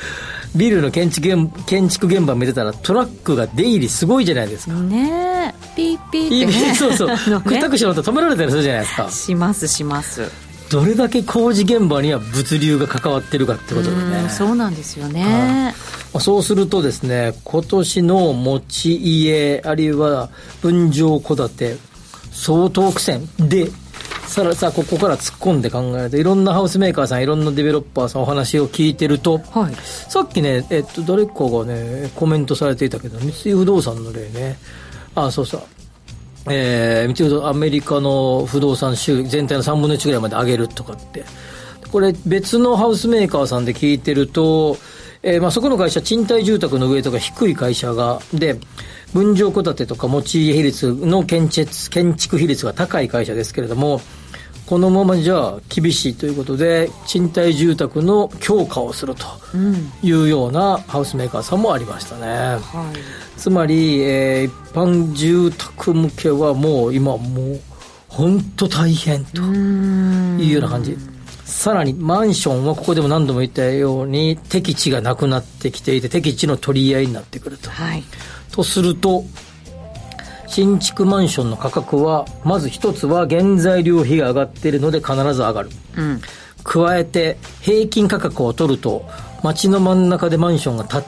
[0.54, 4.74] ビルの建築現建築現場見てたらトラックが出入りすごいじゃないですか。
[4.74, 5.76] ねえ。
[5.76, 7.08] ピーピーって、ね、そうそう。
[7.42, 9.10] くたくしのと止められたりするじゃないですか。
[9.10, 14.28] しますしますどれだけ工事現場には物流が関わってるかってことでね。
[14.28, 15.74] そうなんですよね、
[16.20, 20.30] そうするとですね、今年の持ち家、あるいは
[20.62, 21.76] 分譲戸建て、
[22.32, 23.68] 相当苦戦で、
[24.30, 34.56] さらさあここから突っ込んで考えるといろんなハウスメーカーさんいろんなデベロッパーさんお話を聞いてると、はい、さっきね、えっと、誰かがねコメントされていたけど三井不動産の例ね。
[35.16, 35.62] あそうそう
[36.48, 41.24] えー、見てるとアメリカの不動産収益全体の3分の1ぐらいまで上げるとかって。
[41.90, 44.76] これ別のハウスメーカーさんで聞いてると
[45.22, 48.58] えー、まあそこの会社、賃貸住宅の上とか低い会社が、で、
[49.12, 54.00] 分譲戸建てとか持ち家比率の建設建築比率が高い会社ですけれども、
[54.70, 59.26] このままじゃ厳しいということで、賃貸住宅の強化をすると
[60.00, 62.26] いうようなハウスメーカーさんもありましたね。
[62.28, 67.60] はい、つまり、えー、一般住宅向けはもう今もう
[68.06, 70.96] 本当大変というような感じ。
[71.44, 77.70] さらにマンションはここでも何度も言ったように敵地がなくなってきていて敵地の取り合いになってくると。
[77.70, 78.04] はい、
[78.52, 79.24] とすると
[80.50, 86.20] 新築マンションの価格はまず一つは原材料費が上がっているので必ず上がる、うん、
[86.64, 89.08] 加えて平均価格を取ると
[89.44, 91.02] 街の真ん中でマンションがた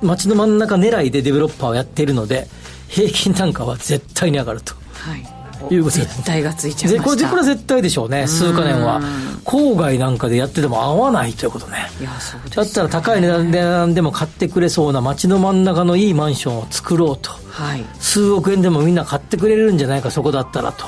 [0.00, 2.46] 街の真ん中狙いでデベロッパーをやっているので
[2.88, 4.74] 平均単価は絶対に上がると。
[4.92, 5.37] はい
[5.70, 9.00] いうこと絶対がついちゃいまこれこれは絶対でしょうね数か年は。
[9.44, 11.88] 郊外なんかでやってても合わないということね。
[12.00, 20.86] いやそうです、ね、だったら高い値段でも買ってくれそうな街の真ん中のいいマンションを作ろうと、はい、数億円でもみんな買ってくれるんじゃないかそこだったらと。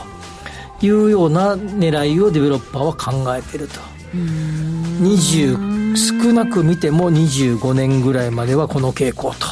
[0.83, 3.81] いうような狙いをデベロッパーは考えてると。
[4.15, 9.47] 20少なく見ても25年ぐらいまではこの傾向と。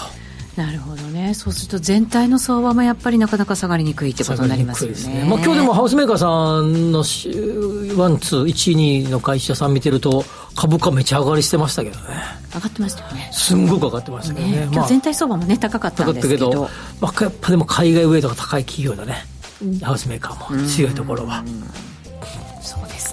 [0.61, 5.21] なるほどね、そうすると全体の相場もやっぱりなかなか下がりにくいってことになりますよね。
[5.21, 6.27] ねまあ、今日でもハウスメーカーさ
[6.61, 6.99] んの
[8.03, 12.03] one、two、1、2の会社さん見てると、株価めちゃ上がりしてましたけどね。
[12.55, 13.31] 上がってましたよね。
[13.33, 14.53] すんごく上がってましたけどね。
[14.53, 16.69] ね今日全体相場もね、高かったんですけど。
[17.01, 19.27] まあ、やっぱでも海外ウェイトが高い企業だね。
[19.83, 21.45] ハウスメーカーも強いところは。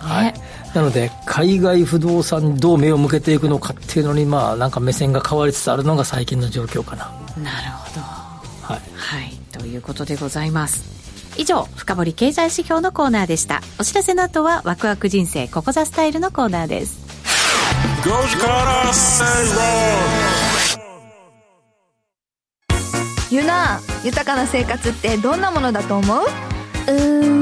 [0.05, 0.33] はい、
[0.75, 7.05] なので海外不動産にどう目を向けていくのかっていうのにまあなんか目線が変わりつつあるのが最近の状況かな。
[7.41, 8.01] なるほど。
[8.01, 10.83] はい、はい、ということでございます。
[11.37, 13.61] 以上深掘経済指標のコーナーでした。
[13.79, 17.05] お知らせの後はワクワク人生ここザスタイルのコーナーです。
[23.31, 26.25] ゆな豊かな生活ってどんなものだと思う？
[26.87, 27.34] うーん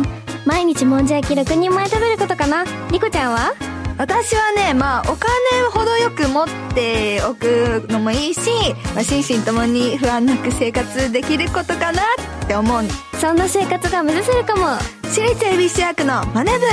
[0.45, 2.65] 毎日もんじゃ焼き6人前食べることかな？
[2.91, 3.53] リコちゃんは？
[3.97, 5.29] 私はねまあお金
[5.71, 8.49] ほどよく持っておくのもいいし、
[8.95, 12.01] まあ、心身ともに不安なく生活できることかな
[12.43, 12.84] って思う。
[13.19, 14.77] そんな生活が目指せるかも。
[15.03, 16.65] 私立恵比寿区のマネ部。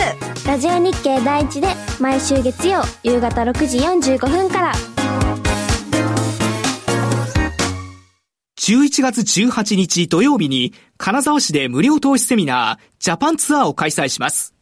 [0.49, 1.69] ラジオ日経第一で
[2.01, 4.73] 毎週月曜夕方6時45分から
[8.71, 14.55] 11月18日土曜日に金沢市で無料投資セミナージャパンツアーを開催します。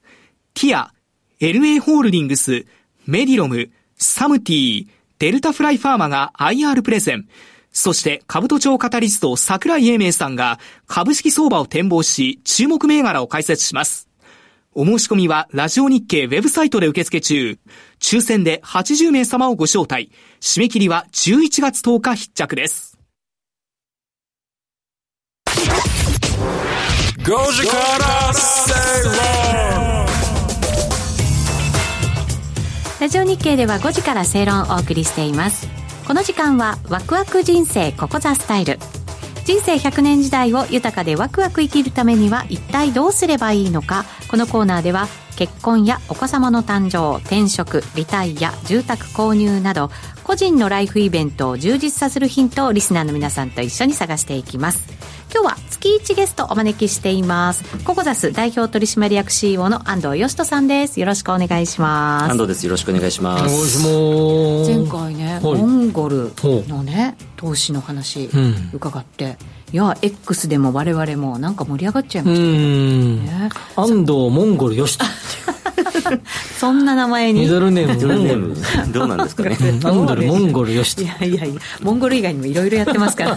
[0.55, 0.95] ティア、
[1.41, 2.65] LA ホールディングス、
[3.05, 3.69] メディロム、
[3.99, 7.29] サムティー、デルタフライファーマが IR プレゼン。
[7.71, 14.09] そして株都庁カタリスト桜井英明さんが株式相場を展望し注目銘柄を解説します。
[14.73, 17.59] お申し込みはラジオ日経ウェブサイトで受付中。
[18.01, 20.11] 抽選で80名様をご招待。
[20.41, 22.88] 締め切りは11月10日必着です。
[27.25, 28.09] 5時から
[33.01, 35.69] ラジオ日経では5時から正論をお送りしています。
[36.07, 38.79] この時間はワクワク人生ここザスタイル。
[39.45, 44.05] 人生100年時代を豊かでワクワク生きるためには一体どうすればいいのか。
[44.31, 49.91] このコーナーでは結婚やお子様の誕生転職リタイア住宅購入など
[50.25, 54.83] 個人のライフイベントを充実させるヒントをリスナーの皆さんと一緒に探していきます。
[55.31, 57.63] 今日は月1ゲストお招きしています。
[57.85, 61.01] ココザス代表取締役 CEO の安藤義人さんです。
[61.01, 62.31] よろしくお願いします。
[62.31, 62.65] 安藤です。
[62.65, 63.87] よろしくお願いします。
[63.87, 66.33] 前回ねモンゴル
[66.69, 68.31] のね投資の話
[68.73, 73.51] 伺って、うんいや X でも我々もなんか盛り上がっちゃいましたね。
[73.77, 75.05] 安藤モンゴルよしと
[76.59, 77.43] そんな名前に？
[77.43, 78.37] ミドルネームミドルネー
[78.87, 79.57] ムどうなんですかね。
[79.85, 83.37] アンドルモンゴルよしいやいやいやモンゴル以外にもいろいろやってますから。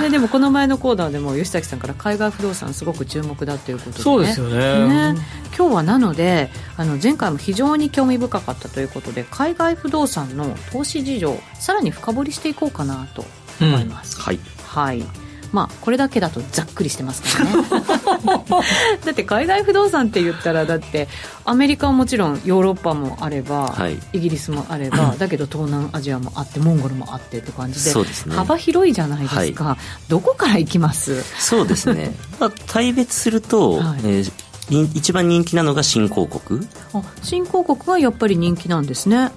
[0.00, 5.20] で でもこの前のコーナーでも吉崎さんから海外不動産すごく注目だということで、ね、そうですよね、ね、
[5.56, 13.24] 今日はなのであの前回も非常に興味深かったということで海外不動産の投資事情さらに深掘りしていこうかなと
[13.60, 17.64] 思います、うん、はい、はいまあこれだけだとざっくりしてますからね。
[19.04, 21.08] だって海外不動産って言ったらだって
[21.44, 31.22] アメリカはもちろんヨーロッパもあれば、はい、イギリスもあれば だけど東南アジアもあってモンゴルもあってって感じで、ね、幅広いじゃないですか、はい、どこから行きます？
[31.38, 34.32] そうですね、 まあ、大別すると、はい、えー
[34.70, 36.60] 一番人気なのが新興国。
[36.92, 39.32] あ新興国はやっぱり人気なんですね。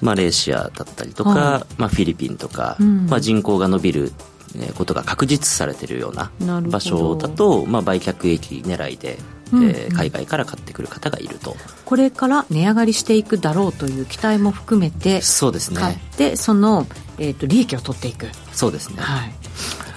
[0.00, 4.12] マレーシアだったりとか、はい、まあ、フィリピンとか、うん、まあ、人口が伸びる
[4.74, 6.30] ことが確実されているような
[6.62, 9.18] 場所だと、まあ、売却益狙いで、
[9.52, 11.56] うん、えー、海外から買ってくる方がいると。
[11.84, 15.80] これから値上がりしていくだろうという期待も含めてそうですね。
[15.80, 16.86] 買ってその、
[17.18, 18.26] えーと、利益を取っていく。
[18.52, 19.32] そうですね、はい、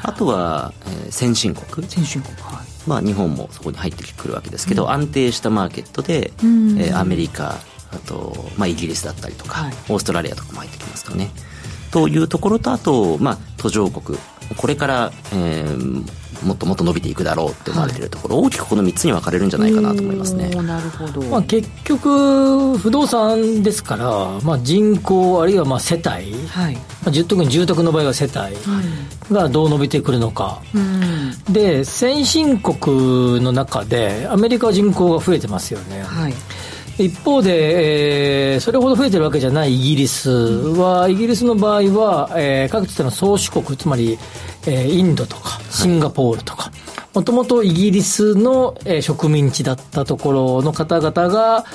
[0.03, 1.87] あとは、えー、先進国。
[1.87, 2.67] 先進国はい。
[2.87, 7.57] まあ、日本もそこに入ってくるわけですけど、うん、安定したマーケットで、うん、えー、アメリカ
[7.91, 11.29] あと、まあ、イギリスだったりとか、はい、オーストラリアとかも入ってきますかね。
[11.91, 14.17] というところとあと、まあ、途上国
[14.55, 20.49] これから、えー、もっともっと伸びていくだろうって思われているところ、はい、大きくこの3つに分かれるんじゃないかなと思いますね。
[20.49, 26.03] なるほど、まあ、結局不動産ですから、まあ、人口あるいはまあ世帯、
[26.47, 26.75] はい。
[26.75, 28.55] まあ、特に住宅の場合は世帯
[29.33, 30.61] がどう伸びてくるのか、
[31.49, 36.03] で先進国の中でアメリカは人口が増えてますよね。
[36.03, 36.33] はい
[37.01, 44.17] 一方で、えー、それほど増えてるわけじゃないイギリスは、イギリスの場合は、えー、各地での宗主国、つまり、
[44.65, 46.71] えー、インドとかシンガポールとか、
[47.13, 51.65] もともとイギリスの、えー、植民地だったところの方々が、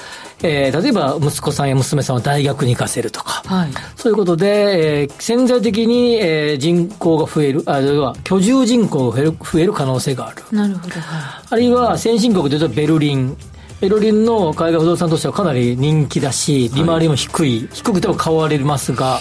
[0.42, 10.42] えー、例えば息子さんや娘さんを大学に行かせるとか、はい、そういうことで、えー、潜在的に、えー、人口が増える、あるいは居住人口が増える増える可能性がある。
[10.52, 10.94] なるほど。
[10.94, 11.02] はい、
[11.50, 13.36] あるいは先進国でいうとベルリン、
[13.82, 19.20] エロリンの海外不動産としてはかなり人気だし、利回りも低い、はい、低くても買われますが、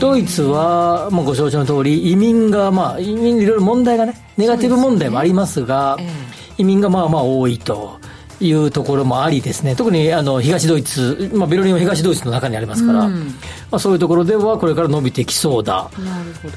[0.00, 6.10] ドイツは、まあ、ご承知の通り、移民が、まあ、移民いろいろ問題がね、ネガティブ問題もありますが、すね、
[6.56, 7.98] 移民がまあまあ多いと。
[8.40, 13.32] いうところもありですね、特にあの東ドイツ、まあ、ベルリンは東ドイツの中にありますから、うん、ま
[13.72, 15.90] あ、そういうところではこれから伸びてきそうだ。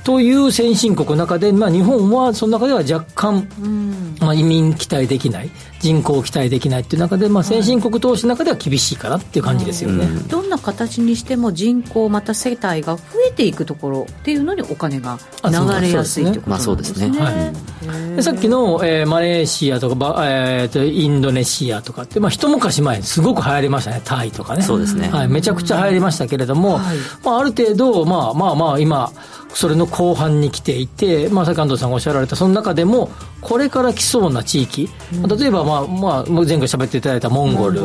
[0.04, 17.20] という先進国の中で、まあ、日本はその中では若干、うん、まあ、移民期待できない、人口期待できないっていう中で、まあ、先進国投資の中では厳しいかなっていう感じですよね、うん、どんな形にしても人口、また世帯が増えていくところっていうのにお金が流れやすいということなんですね。
[17.20, 19.96] はい、さっきの、えー、マレーシアとか、
[20.28, 24.64] えー、とインドネシアとかって、まあ、一昔前すごく流行りましたねタイとかね。
[24.64, 29.12] そうですね、はい、めちゃくちゃ流行りましたけれども、はい、まあ、ある程度、まあ、まあまあ今
[29.54, 33.10] それの後半に来ていて、まあ、さっき安藤さんがおっしゃられたその中でも
[33.42, 37.82] これから来そうな地域、うん、例えば、まあまあ、前回喋っていただいたモンゴル、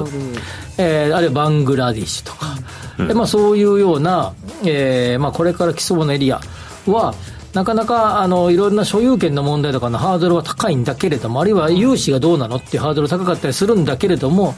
[0.79, 2.55] えー、あるいはバングラディッシュとか、
[2.99, 4.35] うん、まあ、そういうような、
[4.65, 6.41] えーまあ、これから来そうなエリア
[6.87, 7.15] は
[7.57, 14.55] なかなかあのいろんな所有権の問題とかのハードルは高いんだけれども、あるいは融資がどうなのっていうハードル高かったりするんだけれども、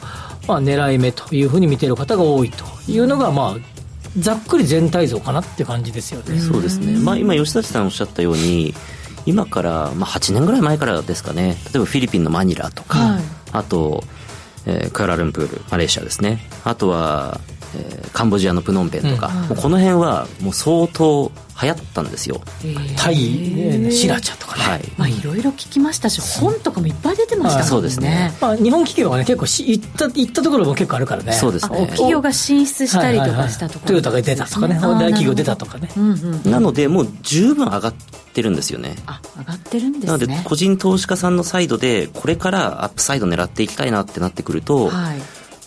[0.49, 3.57] まあ、狙い目というふうに見ている方が多いというのが、まあ、
[4.17, 6.39] ざっくり全体像かなって感じですよね。
[6.41, 8.73] そうですね、まあ、今、吉崎さんおっしゃったように、
[9.25, 13.23] 今から、まあ、8年ぐらい前からですかね、例えばフィリピンのマニラとか、はい、
[13.53, 14.03] あと、
[14.65, 17.39] えー、クアラルンプール、マレーシアですね、あとは、
[17.75, 24.81] えー、カンボジアのプノンペンとか、うん、この辺はもう相当流行ったんですよ、えー、タイ、シラチャとかね、はい。
[24.97, 27.69] まあ、いろいろ聞きましたし本とかもいっぱい出てましたもんね。
[27.69, 31.33] そうですね、まあ、日本企業はね結構し行った行ったところも結構あるからね。
[31.33, 31.87] そうですね。
[31.87, 37.93] 企業が進出したりとかしたところ、トヨタが出たとかね大企業出たとかね、うんうん、なのでもう十分上がっ
[38.33, 38.95] てるんですよね。
[39.05, 40.07] あ上がってるんですね。
[40.07, 45.19] なので個人投資家さんのサイドでこれからアップサイド狙っていきたいなってなってくると、はい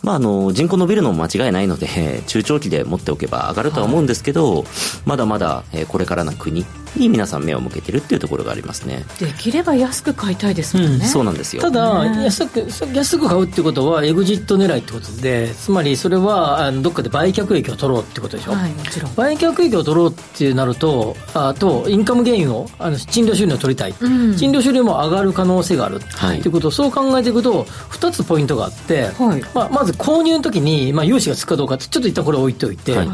[0.03, 4.65] まあ、あの人口伸びるのも間違いないので中長期で持っておけば上がるとは思うんですけど、はい、
[5.07, 6.65] まだまだこれからの国
[6.97, 9.05] に皆さん目を向けてるっていうところがありますね。
[9.18, 11.62] できれば安く買いたいですもんね、うん、そうなんですよ。
[11.62, 19.14] ただ安く安く買うってことはエグジット狙いってことでつまりそれはあのどっかで売却益を取ろうってことでしょ、はい、もちろん。
[19.14, 26.01] 売却益を取ろうってなるとあとインカムゲインをあの賃料収入を取りたい、うん、賃料収入も上がる可能性がある。
[26.03, 33.09] っていうことを、そう考えていくと2つポイントがあって、はい、まあ、まず購入の時に、まあ、融資がつくかどうかってちょっと一旦これ置いておいて、はい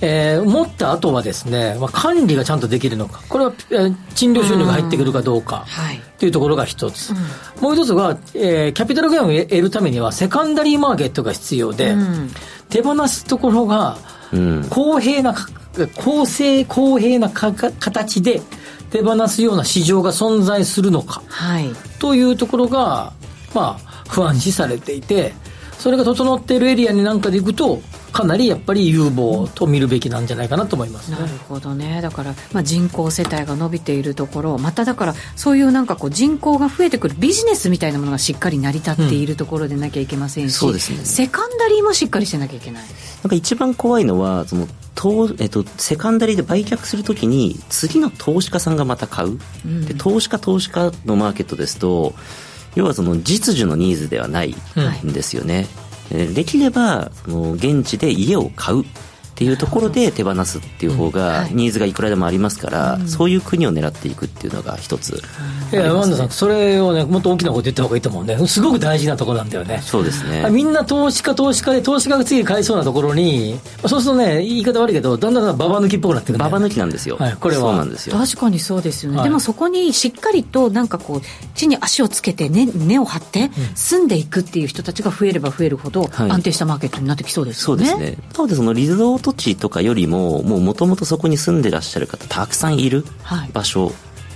[0.00, 5.64] えー、持った後はですね、まあ、管理がちゃんとできるのか、これは、えー、賃料収入が入ってくるかどうか、
[6.18, 6.28] とい。
[6.28, 7.12] うところが一つ。
[7.12, 12.30] うん、もう一つは、えー、キャピタルゲインを得るためには、セカンダリーマーケットが必要で、うん、
[12.68, 13.98] 手放すところが、
[14.70, 15.34] 公平な、
[15.96, 18.40] 公正公平なか形で
[18.90, 23.12] 手放すような市場が存在するのか、はい、というところが、
[23.54, 25.34] まあ、不安視されていて、
[25.78, 27.80] それが整っているエリアになんかで行くと、
[28.16, 32.00] かなりやっぱり有望と見るべきなんじゃないかなと思います、ね、なるほどね。
[32.00, 42.82] だから、まあ、人口世帯が伸びているところまただからそういうなんかこう人口が増えてくるビジネスみたいなものがしっかり成り立っているところでなきゃいけませんし、うん、そうですね、セカンダリーもしっかりしてなきゃいけない。
[43.22, 52.14] なんか一番怖いのはその投えっと、セカンダリーで売却するときに次の投資家さんがまた買う、うん、で投資家投資家のマーケットですと
[52.76, 54.54] 要はその実需のニーズではない
[55.04, 55.66] んですよね、
[56.10, 58.84] できればその現地で家を買う。
[59.36, 65.22] っていうところで手放すっていう方がニーズがいくらでもありますから、そういう国を狙っていくっていうのが一つ、
[65.72, 68.46] いやワンダさんそれをねもっと大きなこと言った方がいいと思うね。
[68.46, 69.80] すごく大事なところなんだよね。
[69.82, 70.48] そうですね。
[70.50, 77.60] みんな投資家投資家で投資家が次買いそうなところにそうするとね言い方悪いけどだんだんババ抜きっぽくなってくる、ババ抜きなんですよ、はい、これは。
[77.60, 78.16] そうなんですよ。
[78.16, 81.20] 確かにそうですよね、はい、でもそこにしっかりとなんかこう
[81.54, 88.24] 地に足をつけて根、根を張って住んでいくっていう人たちが増えれば増えるほど安定したマーケットになってきそうですよね、はい、そうですね。
[88.32, 93.04] なのでそのリゾート地とかよりももともとそこに住んでらっしゃる方たくさんいる
[93.52, 93.92] 場所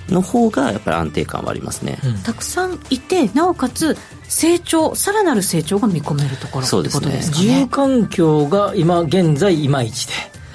[0.09, 7.20] の方がやっぱり安定感はありますね、うん、たくさんいてなおかつ成長さらなる成長が見込めるところそうですね。
[7.20, 10.12] 住環境が今現在いまいちで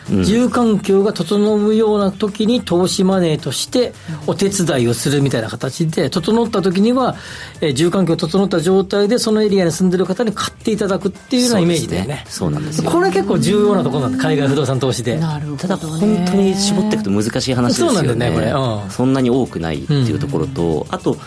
[0.10, 3.94] 住環境が整うような時に投資マネーとして
[4.28, 7.16] お手伝いをするみたいな形で整った時には、
[7.62, 12.24] えー、住環境整った状態でそのエリアに住んでる方に買っていただくっていうようなイメージだよね。
[12.28, 15.18] そうなんですこれ結構重要なところなんで海外不動産投資で。
[15.18, 17.94] なるほど、ただ本当に絞っていくと難しい話ですよね。
[17.94, 21.18] そうなんだよねこれ、うん、そんなに多くないっていうところと、うん、あと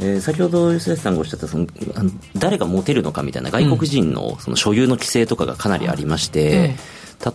[0.00, 1.66] えー、先ほど吉田さんがおっしゃったその
[2.36, 6.74] 誰が持てるのかみたいな外国人のその所有の規制とかがかなりありまして、うん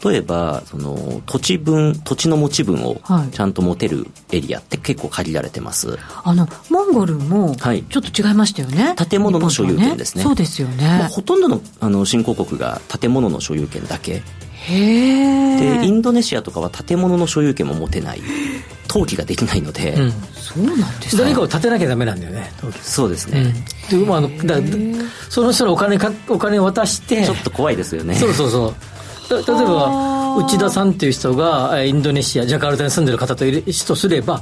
[0.04, 14.22] 例えばその土地分土地の持ち分をちゃんと持てるエリアって結構限られてます、はい、あのモンゴルもちょっと違いましたよね、建物の所有権ですね、ね、そうですよね、まあ、ほとんどのあの新興国が建物の所有権だけ。
[14.66, 18.22] へでインドネシアとかは建物の所有権も持てない。
[18.88, 23.52] 登記ができないので、うん、そうなんです誰かを立てなきゃダメなんだよねそうですね、
[23.92, 24.58] うん、でまあ、あのだ
[25.30, 27.26] その人のお金かお金を渡して。
[27.26, 28.14] ちょっと怖いですよね。
[28.14, 28.76] そうそうそう
[29.30, 34.42] 例えば内田さんっていう人がインドネシアジャカルタに住んでる方といる人すれば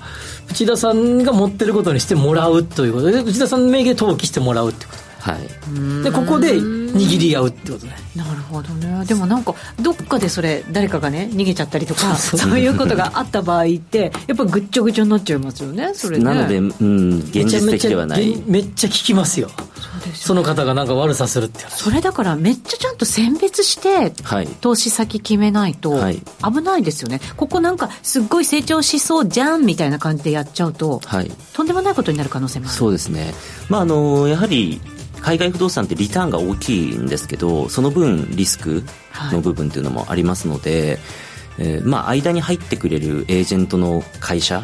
[0.49, 3.11] 内田さんが持ってることにしてもらうということ。
[3.11, 5.01] で内田さんの名義で登記してもらうってこと。
[5.21, 7.95] はい、でここで握り合うってことね。
[8.15, 9.05] なるほどね。
[9.05, 16.23] でもなんかどっかでそれ誰かがね逃げちゃったりとか そういうことがあった場合ってやっぱぐっちょぐちょになっちゃいますよねそれね。
[16.23, 18.35] なので、うん、現実的ではない。
[18.47, 19.51] めっちゃ聞きますよ
[20.21, 24.11] その方がなんか悪さするってそれだからめっちゃちゃんと選別して、
[24.61, 25.99] 投資先決めないと
[26.43, 32.75] 危ないですよね、ここなんかすっごい成長しそうじゃんみたいな感じでやっちゃうと、はい、とんでもないことになる可能性もある。
[32.75, 33.33] そうですね。
[33.67, 34.79] まああのやはり
[35.21, 38.83] 海外不動産ってリターンが大きいんですけどその分リスク
[39.31, 40.99] の部分っていうのもありますので、
[41.57, 44.63] はい、えー、まあ、間に入ってくれるエージェントの会社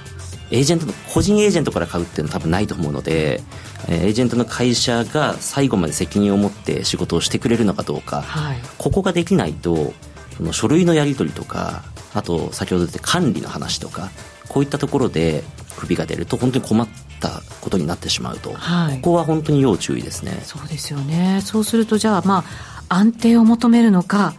[0.51, 3.41] エージェントの個人エージェントから買うっていうのは多分ないと思うので、
[3.89, 9.93] えー、エージェントの会社が最後まで責任を持って仕事をしてくれるのかどうか、はい、ここができないと
[10.37, 11.83] その書類のやり取りとか
[12.13, 14.09] あと先ほど言った管理の話とか
[14.47, 15.43] こういったところで
[15.75, 16.87] 不備が出ると本当に困っ
[17.19, 20.39] たことになってしまうと、はい、ここは本当に要注意ですね。
[20.43, 21.41] そうですよね。
[21.43, 22.43] そうするとじゃあま
[22.89, 24.33] あ安定を求めるのか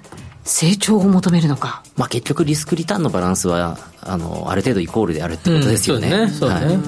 [0.48, 6.78] 成長を求めるのか、まあ、結局リスクリターンのバランスはあのある程度イコールであるってことですよね、うん、そうね、はい、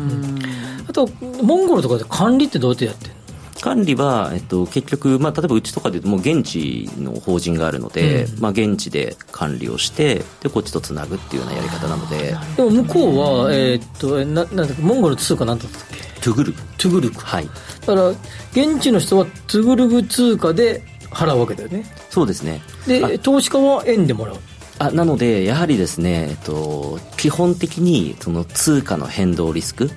[0.89, 1.09] あと
[1.43, 3.13] モンゴルとかで管理ってどうやってやってる
[3.61, 12.35] 管理は、えっと、結局、まあ、例えばうちとかでいうともう現地の法人があるので、うん、まあ、現地で管理をしてでこっちとつなぐっていうようなやり方なので。
[12.57, 16.21] でも向こうは、えー、っとななんだっけモンゴル通貨なんだったっけ？
[16.23, 16.55] トゥグル。
[16.79, 17.21] トゥグルク。
[17.23, 17.47] はい。
[17.81, 18.09] だから
[18.53, 21.85] 現地の人はトゥグルグ通貨で払うわけだよね。
[22.09, 22.63] そうですね。
[22.87, 24.37] で投資家は円でもらう。
[24.79, 29.91] あなのでやはりですね、えっと、基本的にその通貨の変動リスク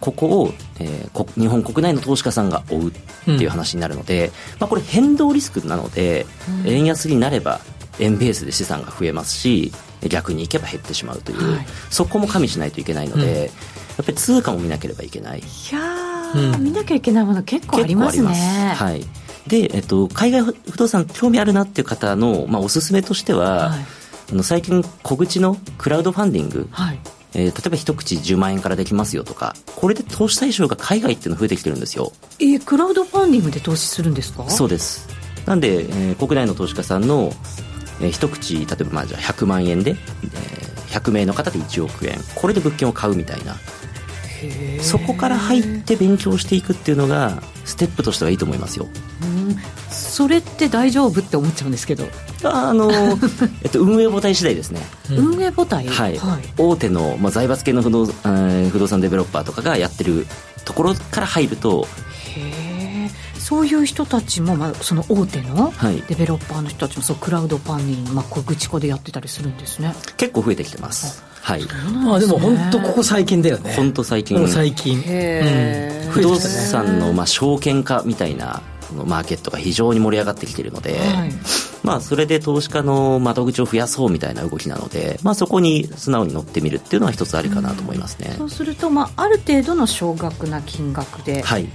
[0.00, 2.92] ここを、えー、日本国内の投資家さんが追うっ
[3.24, 6.24] ていう話になるので、うん、まあ、これ変動リスクなので、
[6.64, 7.60] うん、円安になれば
[7.98, 9.72] 円ベースで資産が増えますし
[10.08, 13.50] 逆にいけば減ってしまうという、はい、そこも加味しないといけないので、うん、やっ
[13.98, 15.40] ぱり通貨も見なければいけない。
[15.40, 18.74] いや、見なきゃいけないもの結構ありますね。
[18.74, 19.04] はい
[19.46, 23.78] で、えっと、海外不動産興味あるなっていう方の、まあ、おすすめとしては、はい、
[24.32, 26.98] あの最近小口のクラウドファンディング、はい。
[27.32, 32.12] えー、例えば一口10万円からできますよとかこれで投資対象が海外っていうの増えてきてるんですよ。
[32.40, 34.50] えー、クラウドファンディングで投資するんですか？
[34.50, 35.08] そうです。
[35.46, 37.32] なんで、えー、国内の投資家さんの、
[38.00, 42.18] えー、一口例えばまあじゃあ100万円で、えー、100名の方で1億円。
[42.34, 43.54] これで物件を買うみたいな
[44.80, 48.88] そこから入って勉強していくっていうのがステップとしてはいいと思いますよ。
[49.90, 52.04] それって大丈夫って思っちゃうんですけど。
[52.44, 52.90] あの、
[53.62, 54.80] えっと、運営母体次第ですね、
[55.10, 60.26] 運営母体、はい、はい、大手の、まあ、財閥系の不動,、えー、不動産デベロッパーとかがやってる
[60.64, 61.86] ところから入ると
[62.36, 65.72] へえそういう人たちも、まあ、その大手の
[66.08, 69.92] デベロッパーの人たちもそうクラウドファンディング、まあ、小口子でやってたりするんですね。
[70.16, 71.64] 結構増えてきてますはい、
[72.04, 73.74] まあでも本当ここ最近だよね。
[73.74, 74.48] 本当最近。
[74.48, 78.62] 最近、うん、不動産のまあ証券化みたいな
[78.94, 81.32] のマーケットが非常に盛り上がってきているので、はい、
[81.82, 91.68] まあそれで投資家の窓口を増やそうみたいな動きなので、まあ、そこに素直に乗ってみるっていうのは一つありかなと思いますね、うん、そうすると、まあ、ある程度の少額な金額で、はい、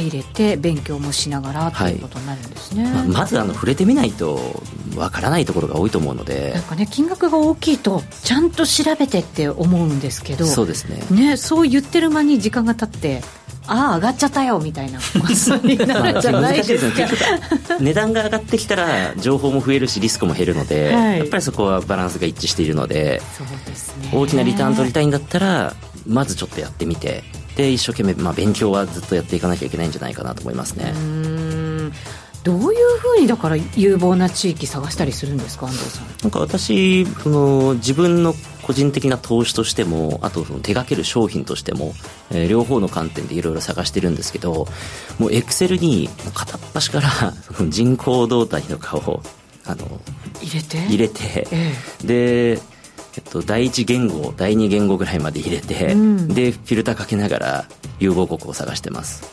[0.00, 4.40] 入れて勉強もしながらということになるんですね、はい、まあ、まずあの触れてみないと
[4.96, 6.52] わからないところが多いと思うので。
[6.54, 11.02] なんかね金額が大きいとちゃんと調べてって思うんですけどそうですね。
[11.10, 13.22] ねそう言ってる間に時間が経って
[13.66, 17.02] ああ上がっちゃったよみたいなになるじゃないですか、
[17.68, 25.74] まあ、 値段が上がってきたら情報も増えるしリスクも減るので、はい、やっぱりそこはバランスが一致しているのでそうです、ね、大きなリターン取りたいんだったら
[26.06, 27.22] まずちょっとやってみて
[27.56, 30.92] で一生懸命、まあ、勉強はずっとやっていかなきゃいけないんじゃないかなと思いますね。
[32.44, 36.06] どういうふうにだから有望な地域探したりするんですか安藤さん？
[36.22, 41.94] なんか私その自分の個人的な投資としてもあとその手掛ける商品としても、
[42.30, 44.66] えー、両方の観点でいろいろ探してるんですけど
[45.20, 47.32] もうエクセルに片っ端から
[47.68, 49.22] 人口動態とかを
[49.64, 50.00] あの
[50.42, 50.78] 入れて？
[50.86, 51.72] 入れて、え
[52.02, 52.06] え、
[52.56, 52.62] で
[53.16, 57.64] えっと、第一言語第二言語ぐらいまで入れて、うん、でフィルターかけながら
[57.98, 59.30] 融合国を探してます。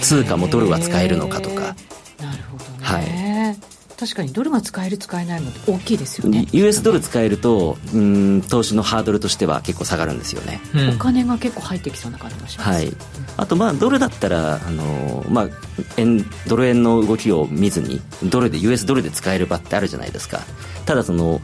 [0.00, 1.74] 通貨もドルは使えるのかとか。
[2.20, 6.46] なるほどね、はい、確かにドルが使える使えないのって大きいですよね。
[6.52, 12.92] US ドル使えるとうん投資のハードルとしては結構下がるんですよね、うん、お金が結構入ってきそうな感じがします、はい、
[13.36, 15.48] あとまあドルだったらあの、まあ、
[15.96, 20.40] 円ドル円の動きを見ずにドルで US ドルで使える場ってあるじゃないですか。
[20.86, 21.40] ただその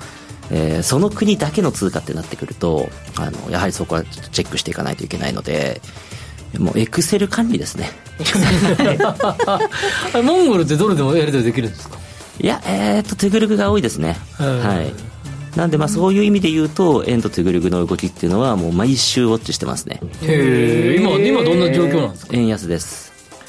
[0.50, 5.80] えー、その国だけの通貨ってなってくるとあのやはりそこはチェックしていかないといけないので
[6.58, 7.90] もうエクセル管理ですね。
[10.22, 11.98] モンゴルってどれでもやり取りできるんですか？
[12.40, 14.16] いやえー、っとトゥグルグが多いですね。
[14.38, 14.92] はい。
[15.58, 20.00] なんでまあそういう意味で言うと円とトゥグルグの動きっていうのはもう毎週ウォッチしてますね。
[20.22, 22.36] へえ今今どんな状況なんですか？
[22.36, 23.03] 円安です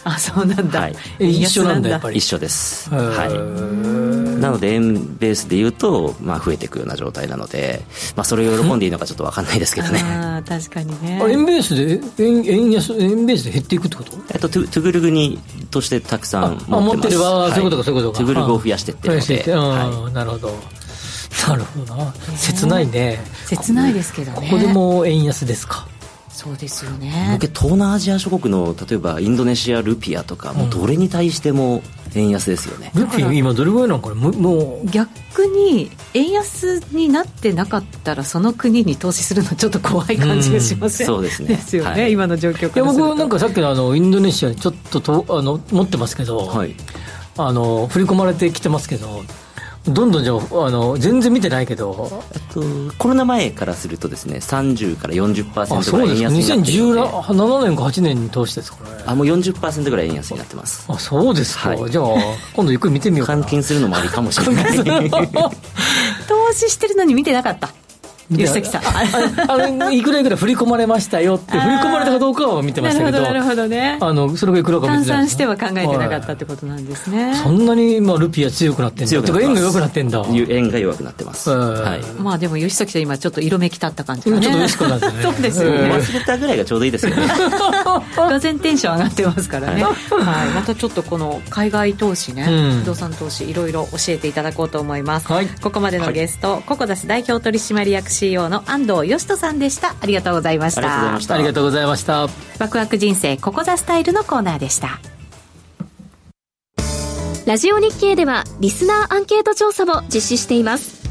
[0.08, 2.18] あそうなんだ、はい、一緒なんだやっぱり。
[2.18, 2.90] 一緒です。
[2.92, 4.40] はい。
[4.40, 7.82] なので円ベースで言うと、まあ、増えていくような状態なので、
[8.16, 10.00] まあ、それを喜んでいいのかちょっと分かんないですけどね。
[10.06, 11.20] あ確かにね。
[11.28, 14.12] 円ベースで円円安円ベースで減っていくってこと？
[14.32, 15.40] えっとトゥトゥグルグに
[15.72, 16.76] としてたくさん持ってます。
[16.76, 18.18] あ持ってれば、はい、そういうことかそういうことか。
[18.20, 20.54] トゥグルグを増やしていってるので、はい、なるほど。
[21.48, 22.14] なるほどな。
[22.38, 23.20] 切ないね。
[23.48, 24.48] 切ないですけどね。
[24.50, 25.88] ここでも円安ですか？
[26.36, 27.40] そうですよね。
[27.40, 31.82] 東南アジア諸国の例えばインドネシアルピアとか、もうどれに対しても
[32.14, 34.86] 円安ですよね、ルピア今どれぐらいなのこれもう。
[34.90, 41.48] 逆に円安になってなかったらその国に投資するのちょっと怖い感じがしません、うん、そうですね。
[41.48, 46.76] ですよね、はい、今の状況からいや僕なんかさっきのあのインドネシアにちょっととあの持ってますけど、はい、
[47.38, 49.24] あの振り込まれてきてますけど
[49.88, 52.24] どんどんじゃあの全然見てないけど。
[52.54, 52.62] と
[52.98, 59.04] コロナ前からするとですね30から40%ぐらい円安になってるので2017年か8年に通してですかね。
[59.06, 60.86] あもう40%ぐらい円安になってます。
[60.88, 62.06] あそうですか、はい、じゃあ
[62.54, 63.44] 今度ゆっくり見てみようかな。
[63.44, 65.10] 換金するのもありかもしれない。
[66.28, 67.74] 投資してるのに見てなかった
[68.30, 73.22] 吉崎さんあのいくらいくら振り込まれましたよって振り込まれたかどうかは見てましたけど。
[73.22, 73.98] なるほどね。
[74.02, 79.08] あのそれがいくらか換算しては考えてなかったってことなんですね、はい、そんなに今ルピア強くなってんだ。
[79.08, 80.26] 強く円が弱くなってんだ。
[80.50, 84.44] 円が弱くなってます、はい、まあでも吉崎さん今ちょっっと色めき立った感じがね。
[84.44, 85.14] ちょっと嬉しくなってね。
[85.22, 85.78] そうですよね。
[85.92, 87.28] 忘れたぐらいがちょうどいいですよね。
[88.16, 99.96] がぜテンション上がってますからね、はい、はい、またちょっとこの海外投資ね、うん、不動産投資いろいろ教えていただこうと思います、はい、ここまでのゲスト、はい、ココザス代表取締役 CEO の安藤義人さんでした。
[100.00, 101.16] ありがとうございました。
[101.16, 102.28] ありがとうございました。
[102.60, 105.00] ワクワク人生ココザスタイルのコーナーでした。
[107.46, 111.06] ラジオ日経ではリスナーアンケート調査を実施しています。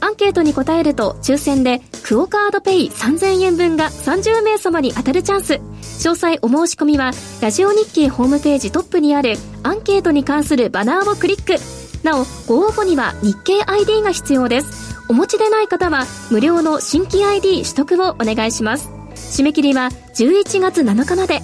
[0.00, 5.54] アンケートに答えると抽選でクオカードペイ3000円分が30名様に当たるチャンス。
[5.54, 11.58] 詳細お申し込みはラジオ日経ホームページトップにあるアンケートに関するバナーをクリック。
[12.02, 18.90] なおご応募には日経 ID が必要ですお持ちでない方は無料の新規 ID 取得をお願いします。
[19.14, 21.40] 締め切りは11月7日まで。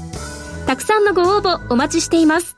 [0.67, 2.57] たくさんのご応募お待ちしています。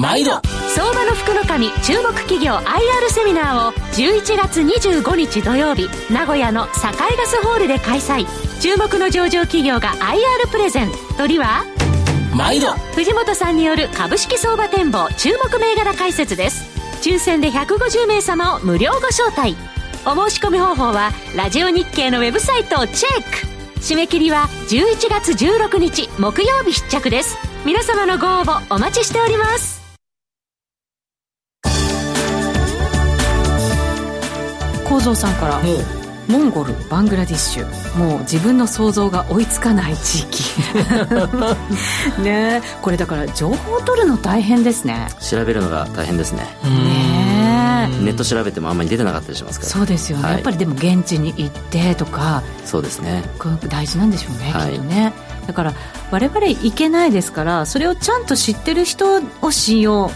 [0.00, 0.40] 毎度。
[0.74, 6.92] 相場の福の神注目企業 IR セミナーを11月25日土曜日名古屋の境ガ
[7.26, 8.26] スホールで開催。
[8.60, 10.90] 注目の上場企業が IR プレゼン。
[11.16, 11.64] 鳥は？
[12.34, 12.72] 毎度。
[12.94, 16.64] 藤本さんによる株式相場展望注目銘柄解説です。
[17.02, 19.56] 抽選で150名様を無料ご招待
[20.06, 23.80] お申し込み方法はラジオ日経のウェブサイトをチェック。
[23.80, 27.36] 締め切りは11月16日木曜日必着です。
[27.66, 29.80] 皆様のご応募お待ちしております。
[34.88, 35.60] 構造さんから
[36.28, 37.98] モンゴルバングラディッシュ。
[37.98, 40.42] もう自分の想像が追いつかない地域。
[42.22, 45.08] ねこれだから情報を取るの大変ですね。
[45.20, 46.44] 調べるのが大変ですね。
[46.64, 47.19] ね
[47.88, 49.70] ネット調べてもあんまり出てなかったりしますから。
[49.70, 52.42] そうですよね、はい、やっぱりでも現地に行ってとか。
[52.64, 53.22] そうですね。
[53.68, 55.12] 大事なんでしょうね、はい、きっとね。
[55.46, 55.74] だから
[56.12, 60.10] 我々行けないですからそれをちゃんと知ってる人を信用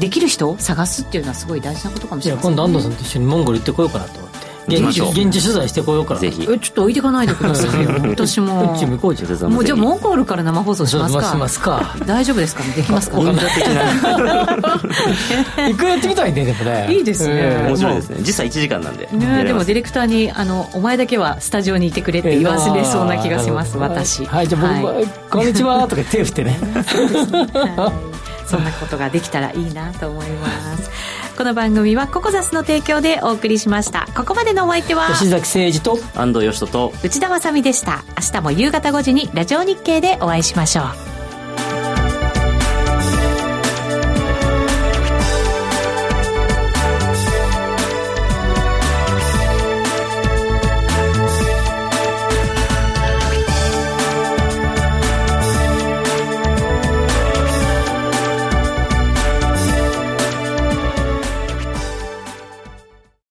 [0.00, 4.27] できる人を探すっていうのはすごい大事なことかもしれない、ね、今度安藤さんと一緒にモンゴル行ってこようかなと
[4.68, 6.20] 現地現地取材してこようから。
[6.20, 6.42] ぜひ。
[6.42, 7.90] えちょっと置いていかないでくださいよ。
[8.10, 8.78] 私もう。
[8.78, 11.24] ち向こうじゃもうじゃあモンゴルから生放送しますか。
[11.30, 11.94] しますか。
[12.06, 12.62] 大丈夫ですか？
[12.64, 13.18] ねできますか？
[13.18, 13.32] ね
[15.70, 16.86] 一回やってみたいねでもね。
[16.90, 17.64] いいですね。
[17.68, 18.16] 面白いですね。
[18.20, 19.08] 実際1時間なんで。
[19.12, 24.24] ねでもディレクターにあのお前だけはスタジオにいてくれって言わせれそうな気がします私。
[24.26, 26.58] はいじゃあ僕こんにちは とか手振ってね。
[28.46, 30.48] そんなことができたらいいなと思いま
[30.78, 30.90] す
[31.38, 34.08] この番組はココザスの提供でお送りしました。
[34.16, 38.02] ここまでのお相手は吉崎誠二と安藤義人と内田まさでした。
[38.16, 41.17] 明日も夕方5時にラジオ日経でお会いしましょう